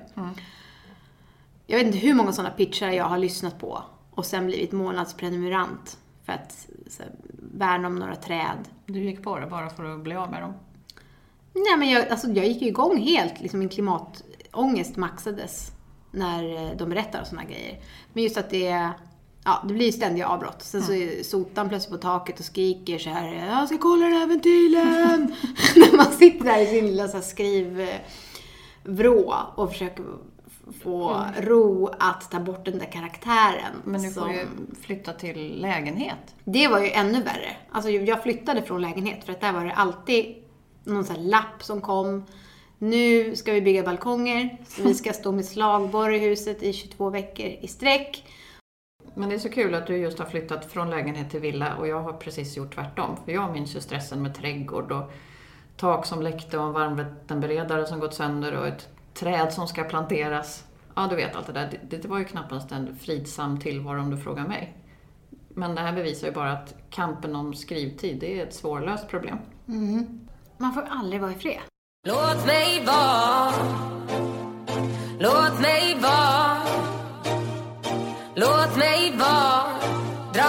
Jag 1.68 1.78
vet 1.78 1.88
inte 1.88 1.98
hur 1.98 2.14
många 2.14 2.32
sådana 2.32 2.54
pitchar 2.54 2.90
jag 2.90 3.06
har 3.06 3.18
lyssnat 3.18 3.60
på 3.60 3.84
och 4.12 4.26
sen 4.26 4.46
blivit 4.46 4.72
månadsprenumerant 4.72 5.98
för 6.26 6.34
att 6.34 6.68
så, 6.88 7.04
värna 7.54 7.88
om 7.88 7.96
några 7.96 8.16
träd. 8.16 8.58
Du 8.86 9.00
gick 9.00 9.24
på 9.24 9.40
det 9.40 9.48
bara 9.48 9.70
för 9.70 9.84
att 9.84 10.00
bli 10.00 10.16
av 10.16 10.32
med 10.32 10.42
dem. 10.42 10.54
Nej 11.54 11.78
men 11.78 11.90
jag, 11.90 12.10
alltså, 12.10 12.28
jag 12.28 12.48
gick 12.48 12.62
ju 12.62 12.68
igång 12.68 12.98
helt, 12.98 13.42
liksom 13.42 13.60
min 13.60 13.70
klimatångest 14.60 14.96
maxades. 14.98 15.72
när 16.12 16.44
eh, 16.72 16.78
de 16.78 16.90
berättar 16.90 17.22
och 17.22 17.28
såna 17.28 17.44
grejer. 17.44 17.80
Men 18.14 18.24
just 18.24 18.38
att 18.38 18.50
det 18.50 18.68
är, 18.68 18.90
ja, 19.46 19.64
det 19.68 19.74
blir 19.74 19.86
ju 19.86 19.92
ständiga 19.92 20.28
avbrott. 20.28 20.62
Sen 20.64 20.82
så 20.84 20.94
är 20.94 21.24
sotan 21.24 21.70
plötsligt 21.70 21.92
på 21.92 21.98
taket 21.98 22.40
och 22.40 22.46
skriker 22.46 23.00
så 23.00 23.10
här, 23.10 23.34
jag 23.34 23.68
ska 23.68 23.78
kolla 23.78 24.06
den 24.06 24.14
här 24.16 24.28
ventilen! 24.28 25.36
när 25.76 25.98
man 25.98 26.06
sitter 26.06 26.46
där 26.46 26.62
i 26.62 26.66
sin 26.66 26.88
lilla 26.88 27.08
så 27.08 27.18
här, 27.18 27.24
skrivvrå 28.84 29.36
och 29.56 29.72
försöker 29.72 30.04
få 30.84 31.26
ro 31.38 31.90
att 32.00 32.32
ta 32.32 32.40
bort 32.40 32.66
den 32.66 32.78
där 32.80 32.92
karaktären. 32.92 33.76
Men 33.84 34.02
du 34.02 34.12
får 34.12 34.22
som- 34.22 34.32
ju 34.32 34.46
flytta 34.82 35.14
till 35.14 35.62
lägenhet. 35.62 36.36
det 36.44 36.68
var 36.68 36.80
ju 36.80 36.90
ännu 36.90 37.24
värre. 37.24 37.58
Alltså 37.72 37.90
jag 37.90 38.24
flyttade 38.24 38.62
från 38.62 38.82
lägenhet 38.82 39.24
för 39.26 39.32
att 39.34 39.42
där 39.42 39.54
var 39.54 39.66
det 39.66 39.74
alltid 39.74 40.36
någon 40.84 41.06
sån 41.06 41.16
här 41.16 41.24
lapp 41.24 41.64
som 41.64 41.82
kom. 41.82 42.24
Nu 42.82 43.36
ska 43.36 43.54
vi 43.54 43.62
bygga 43.62 43.84
balkonger, 43.84 44.58
så 44.68 44.84
vi 44.84 44.94
ska 44.94 45.14
stå 45.14 45.32
med 45.32 45.46
slagborr 45.46 46.14
i 46.14 46.20
huset 46.20 46.64
i 46.64 46.74
22 46.74 47.10
veckor 47.10 47.46
i 47.46 47.68
sträck. 47.68 48.24
Men 49.14 49.30
det 49.30 49.36
är 49.36 49.40
så 49.40 49.50
kul 49.50 49.76
att 49.76 49.88
du 49.88 49.98
just 49.98 50.20
har 50.20 50.26
flyttat 50.26 50.72
från 50.72 50.90
lägenhet 50.90 51.32
till 51.32 51.40
villa 51.40 51.76
och 51.76 51.88
jag 51.88 52.02
har 52.02 52.14
precis 52.14 52.58
gjort 52.58 52.76
tvärtom. 52.76 53.18
För 53.26 53.32
jag 53.32 53.54
minns 53.54 53.76
ju 53.76 53.82
stressen 53.82 54.22
med 54.22 54.36
trädgård 54.36 54.92
och 54.92 55.12
tak 55.78 56.06
som 56.06 56.22
läckte 56.22 56.58
och 56.58 56.66
en 56.66 56.74
varmvattenberedare 56.74 57.86
som 57.86 58.00
gått 58.00 58.14
sönder 58.14 58.58
och 58.58 58.68
ett 58.68 58.90
träd 59.14 59.54
som 59.54 59.68
ska 59.68 59.84
planteras. 59.84 60.66
Ja, 60.96 61.08
du 61.10 61.16
vet 61.16 61.36
allt 61.36 61.48
det 61.48 61.54
där. 61.54 61.80
Det, 61.90 61.98
det 61.98 62.08
var 62.08 62.20
ju 62.20 62.26
knappast 62.26 62.72
en 62.72 62.96
fridsam 62.96 63.60
tillvaro 63.60 64.00
om 64.00 64.10
du 64.10 64.18
frågar 64.18 64.48
mig. 64.48 64.78
Men 65.50 65.76
det 65.76 65.82
här 65.82 65.94
bevisar 65.94 66.28
ju 66.28 66.34
bara 66.34 66.52
att 66.52 66.76
kampen 66.90 67.36
om 67.36 67.54
skrivtid, 67.54 68.20
det 68.20 68.40
är 68.40 68.46
ett 68.46 68.54
svårlöst 68.54 69.08
problem. 69.08 69.38
Man 70.58 70.74
får 70.74 70.82
aldrig 70.82 71.22
vara 71.22 71.32
i 71.32 71.36
fred. 71.36 71.69
Låt 72.04 72.46
mig 72.46 72.86
vara 72.86 73.52
Låt 75.20 75.62
mig 75.62 76.00
vara 76.02 76.58
Låt 78.36 78.78
mig 78.78 79.18
vara 79.18 79.80
Dra 80.34 80.44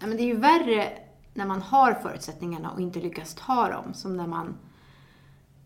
Ja, 0.00 0.06
men 0.06 0.16
det 0.16 0.22
är 0.22 0.26
ju 0.26 0.36
värre 0.36 0.92
när 1.34 1.46
man 1.46 1.62
har 1.62 1.94
förutsättningarna 1.94 2.70
och 2.70 2.80
inte 2.80 3.00
lyckas 3.00 3.34
ta 3.34 3.68
dem. 3.68 3.94
Som 3.94 4.16
när 4.16 4.26
man... 4.26 4.58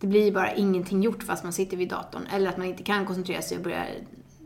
Det 0.01 0.07
blir 0.07 0.25
ju 0.25 0.33
bara 0.33 0.55
ingenting 0.55 1.03
gjort 1.03 1.23
fast 1.23 1.45
man 1.45 1.53
sitter 1.53 1.77
vid 1.77 1.89
datorn. 1.89 2.27
Eller 2.27 2.51
att 2.51 2.57
man 2.57 2.67
inte 2.67 2.83
kan 2.83 3.07
koncentrera 3.07 3.43
sig 3.43 3.57
och 3.57 3.65
börja 3.65 3.85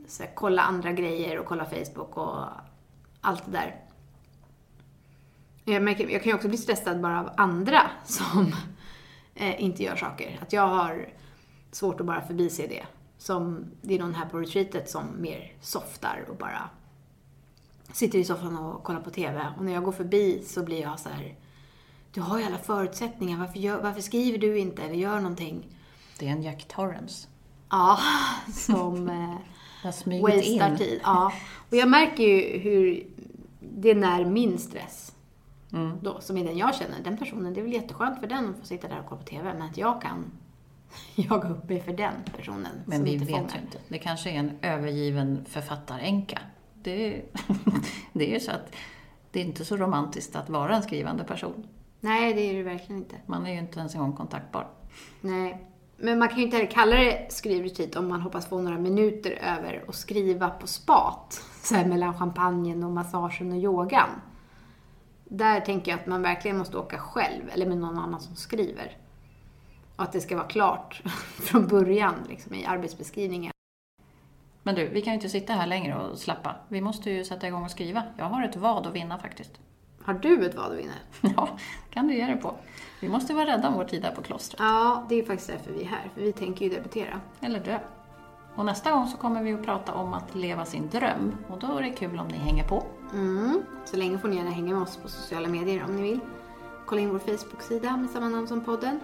så 0.08 0.22
här, 0.22 0.30
kolla 0.34 0.62
andra 0.62 0.92
grejer 0.92 1.38
och 1.38 1.46
kolla 1.46 1.64
Facebook 1.64 2.16
och 2.16 2.44
allt 3.20 3.44
det 3.46 3.52
där. 3.52 3.87
Jag, 5.72 5.82
märker, 5.82 6.08
jag 6.08 6.22
kan 6.22 6.30
ju 6.30 6.34
också 6.34 6.48
bli 6.48 6.58
stressad 6.58 7.00
bara 7.00 7.20
av 7.20 7.30
andra 7.36 7.80
som 8.04 8.54
eh, 9.34 9.62
inte 9.62 9.82
gör 9.82 9.96
saker. 9.96 10.38
Att 10.42 10.52
jag 10.52 10.68
har 10.68 11.08
svårt 11.72 12.00
att 12.00 12.06
bara 12.06 12.20
förbise 12.20 12.66
det. 12.66 12.86
Som, 13.18 13.64
det 13.82 13.94
är 13.94 13.98
någon 13.98 14.14
här 14.14 14.26
på 14.26 14.38
retreatet 14.38 14.90
som 14.90 15.04
mer 15.18 15.52
softar 15.60 16.24
och 16.28 16.36
bara 16.36 16.70
sitter 17.92 18.18
i 18.18 18.24
soffan 18.24 18.58
och 18.58 18.82
kollar 18.84 19.00
på 19.00 19.10
TV. 19.10 19.46
Och 19.58 19.64
när 19.64 19.72
jag 19.72 19.84
går 19.84 19.92
förbi 19.92 20.42
så 20.46 20.62
blir 20.62 20.80
jag 20.80 21.00
så 21.00 21.08
här. 21.08 21.34
Du 22.12 22.20
har 22.20 22.38
ju 22.38 22.44
alla 22.44 22.58
förutsättningar. 22.58 23.38
Varför, 23.38 23.58
gör, 23.58 23.82
varför 23.82 24.00
skriver 24.00 24.38
du 24.38 24.58
inte 24.58 24.82
eller 24.82 24.94
gör 24.94 25.20
någonting? 25.20 25.66
Det 26.18 26.26
är 26.26 26.30
en 26.30 26.42
Jack 26.42 26.68
Torrance. 26.68 27.28
Ja, 27.70 27.98
som 28.52 29.08
eh, 29.08 29.36
in. 30.70 30.76
tid. 30.78 31.00
Ja. 31.02 31.32
Och 31.70 31.76
jag 31.76 31.88
märker 31.88 32.22
ju 32.24 32.58
hur 32.58 33.06
det 33.60 33.94
när 33.94 34.24
min 34.24 34.58
stress. 34.58 35.12
Mm. 35.72 35.98
Då, 36.02 36.20
som 36.20 36.36
är 36.36 36.44
den 36.44 36.58
jag 36.58 36.74
känner. 36.74 37.02
Den 37.04 37.16
personen, 37.16 37.54
det 37.54 37.60
är 37.60 37.62
väl 37.62 37.72
jätteskönt 37.72 38.20
för 38.20 38.26
den 38.26 38.50
att 38.50 38.58
få 38.58 38.66
sitta 38.66 38.88
där 38.88 38.98
och 38.98 39.06
kolla 39.06 39.20
på 39.20 39.26
TV. 39.26 39.52
Men 39.52 39.62
att 39.62 39.76
jag 39.76 40.02
kan 40.02 40.24
jaga 41.14 41.48
upp 41.48 41.68
mig 41.68 41.80
för 41.80 41.92
den 41.92 42.14
personen. 42.36 42.72
Men 42.86 43.04
vi 43.04 43.16
vet 43.16 43.28
ju 43.28 43.34
inte. 43.34 43.78
Det 43.88 43.98
kanske 43.98 44.30
är 44.30 44.34
en 44.34 44.58
övergiven 44.62 45.44
författaränka. 45.48 46.38
Det, 46.82 47.22
det 48.12 48.30
är 48.30 48.34
ju 48.34 48.40
så 48.40 48.50
att 48.50 48.74
det 49.30 49.40
är 49.40 49.44
inte 49.44 49.64
så 49.64 49.76
romantiskt 49.76 50.36
att 50.36 50.50
vara 50.50 50.76
en 50.76 50.82
skrivande 50.82 51.24
person. 51.24 51.66
Nej, 52.00 52.34
det 52.34 52.40
är 52.40 52.54
det 52.54 52.62
verkligen 52.62 53.02
inte. 53.02 53.16
Man 53.26 53.46
är 53.46 53.52
ju 53.52 53.58
inte 53.58 53.78
ens 53.78 53.94
en 53.94 54.00
gång 54.00 54.12
kontaktbar. 54.12 54.68
Nej. 55.20 55.64
Men 55.96 56.18
man 56.18 56.28
kan 56.28 56.38
ju 56.38 56.44
inte 56.44 56.56
heller 56.56 56.70
kalla 56.70 56.96
det 56.96 57.32
skrivretreat 57.32 57.96
om 57.96 58.08
man 58.08 58.20
hoppas 58.20 58.46
få 58.46 58.60
några 58.60 58.78
minuter 58.78 59.30
över 59.30 59.84
och 59.86 59.94
skriva 59.94 60.50
på 60.50 60.66
spat. 60.66 61.42
Så 61.62 61.74
här 61.74 61.86
mellan 61.86 62.18
champagnen 62.18 62.84
och 62.84 62.90
massagen 62.90 63.52
och 63.52 63.58
yogan. 63.58 64.08
Där 65.28 65.60
tänker 65.60 65.90
jag 65.90 66.00
att 66.00 66.06
man 66.06 66.22
verkligen 66.22 66.58
måste 66.58 66.78
åka 66.78 66.98
själv, 66.98 67.42
eller 67.52 67.66
med 67.66 67.78
någon 67.78 67.98
annan 67.98 68.20
som 68.20 68.36
skriver. 68.36 68.96
Och 69.96 70.02
att 70.02 70.12
det 70.12 70.20
ska 70.20 70.36
vara 70.36 70.46
klart 70.46 71.02
från 71.34 71.66
början, 71.66 72.14
liksom, 72.28 72.54
i 72.54 72.64
arbetsbeskrivningen. 72.64 73.52
Men 74.62 74.74
du, 74.74 74.88
vi 74.88 75.02
kan 75.02 75.12
ju 75.12 75.14
inte 75.14 75.28
sitta 75.28 75.52
här 75.52 75.66
längre 75.66 75.94
och 75.94 76.18
slappa. 76.18 76.56
Vi 76.68 76.80
måste 76.80 77.10
ju 77.10 77.24
sätta 77.24 77.48
igång 77.48 77.64
och 77.64 77.70
skriva. 77.70 78.02
Jag 78.16 78.24
har 78.24 78.44
ett 78.44 78.56
vad 78.56 78.86
att 78.86 78.94
vinna 78.94 79.18
faktiskt. 79.18 79.60
Har 80.02 80.14
du 80.14 80.46
ett 80.46 80.54
vad 80.54 80.72
att 80.72 80.78
vinna? 80.78 80.92
Ja, 81.36 81.48
kan 81.90 82.08
du 82.08 82.14
ge 82.14 82.26
det 82.26 82.36
på. 82.36 82.54
Vi 83.00 83.08
måste 83.08 83.34
vara 83.34 83.46
rädda 83.46 83.68
om 83.68 83.74
vår 83.74 83.84
tid 83.84 84.04
här 84.04 84.14
på 84.14 84.22
klostret. 84.22 84.60
Ja, 84.60 85.06
det 85.08 85.14
är 85.14 85.22
faktiskt 85.22 85.48
därför 85.50 85.72
vi 85.72 85.82
är 85.82 85.88
här. 85.88 86.10
För 86.14 86.20
vi 86.20 86.32
tänker 86.32 86.64
ju 86.64 86.70
debutera. 86.70 87.20
Eller 87.40 87.60
dö. 87.60 87.78
Och 88.54 88.64
nästa 88.64 88.90
gång 88.90 89.06
så 89.06 89.16
kommer 89.16 89.42
vi 89.42 89.52
att 89.52 89.64
prata 89.64 89.94
om 89.94 90.14
att 90.14 90.34
leva 90.34 90.64
sin 90.64 90.88
dröm. 90.88 91.36
Och 91.48 91.58
då 91.58 91.78
är 91.78 91.82
det 91.82 91.90
kul 91.90 92.18
om 92.18 92.28
ni 92.28 92.36
hänger 92.36 92.64
på. 92.64 92.86
Mm. 93.12 93.62
Så 93.84 93.96
länge 93.96 94.18
får 94.18 94.28
ni 94.28 94.36
gärna 94.36 94.50
hänga 94.50 94.74
med 94.74 94.82
oss 94.82 94.96
på 94.96 95.08
sociala 95.08 95.48
medier 95.48 95.84
om 95.84 95.96
ni 95.96 96.02
vill. 96.02 96.20
Kolla 96.86 97.00
in 97.00 97.10
vår 97.10 97.18
Facebook-sida 97.18 97.96
med 97.96 98.10
samma 98.10 98.28
namn 98.28 98.48
som 98.48 98.60
podden. 98.60 99.00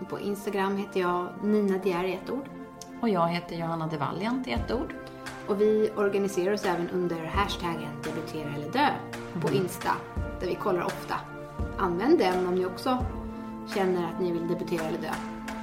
Och 0.00 0.08
på 0.08 0.20
Instagram 0.20 0.76
heter 0.76 1.00
jag 1.00 1.28
Nina 1.42 1.78
Diar 1.78 2.04
i 2.04 2.14
ett 2.14 2.30
ord. 2.30 2.48
Och 3.00 3.08
jag 3.08 3.28
heter 3.28 3.56
Johanna 3.56 3.86
de 3.86 3.96
Valiant 3.96 4.46
i 4.46 4.52
ett 4.52 4.72
ord. 4.72 4.94
Och 5.48 5.60
vi 5.60 5.90
organiserar 5.96 6.54
oss 6.54 6.64
även 6.64 6.90
under 6.90 7.24
hashtaggen 7.24 7.90
debutera 8.04 8.54
eller 8.54 8.70
dö 8.70 8.88
på 9.40 9.50
Insta, 9.50 9.90
där 10.40 10.46
vi 10.46 10.54
kollar 10.54 10.84
ofta. 10.84 11.14
Använd 11.78 12.18
den 12.18 12.46
om 12.46 12.54
ni 12.54 12.66
också 12.66 13.04
känner 13.74 14.08
att 14.08 14.20
ni 14.20 14.32
vill 14.32 14.48
debutera 14.48 14.84
eller 14.84 14.98
dö. 14.98 15.12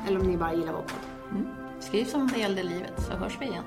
Eller 0.08 0.20
om 0.20 0.28
ni 0.28 0.38
bara 0.38 0.54
gillar 0.54 0.74
vår 0.74 0.82
podd. 0.82 1.32
Mm. 1.32 1.63
Skriv 1.88 2.06
som 2.06 2.28
det 2.28 2.40
gällde 2.40 2.64
livet 2.64 2.94
så 2.98 3.14
hörs 3.14 3.38
vi 3.42 3.46
igen. 3.46 3.64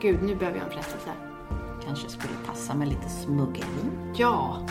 Gud, 0.00 0.22
nu 0.22 0.34
behöver 0.34 0.58
jag 0.58 0.66
en 0.66 0.72
frestelse. 0.72 1.10
Kanske 1.84 2.08
skulle 2.08 2.32
passa 2.46 2.74
med 2.74 2.88
lite 2.88 3.08
smuggelvin. 3.08 4.14
Ja! 4.16 4.62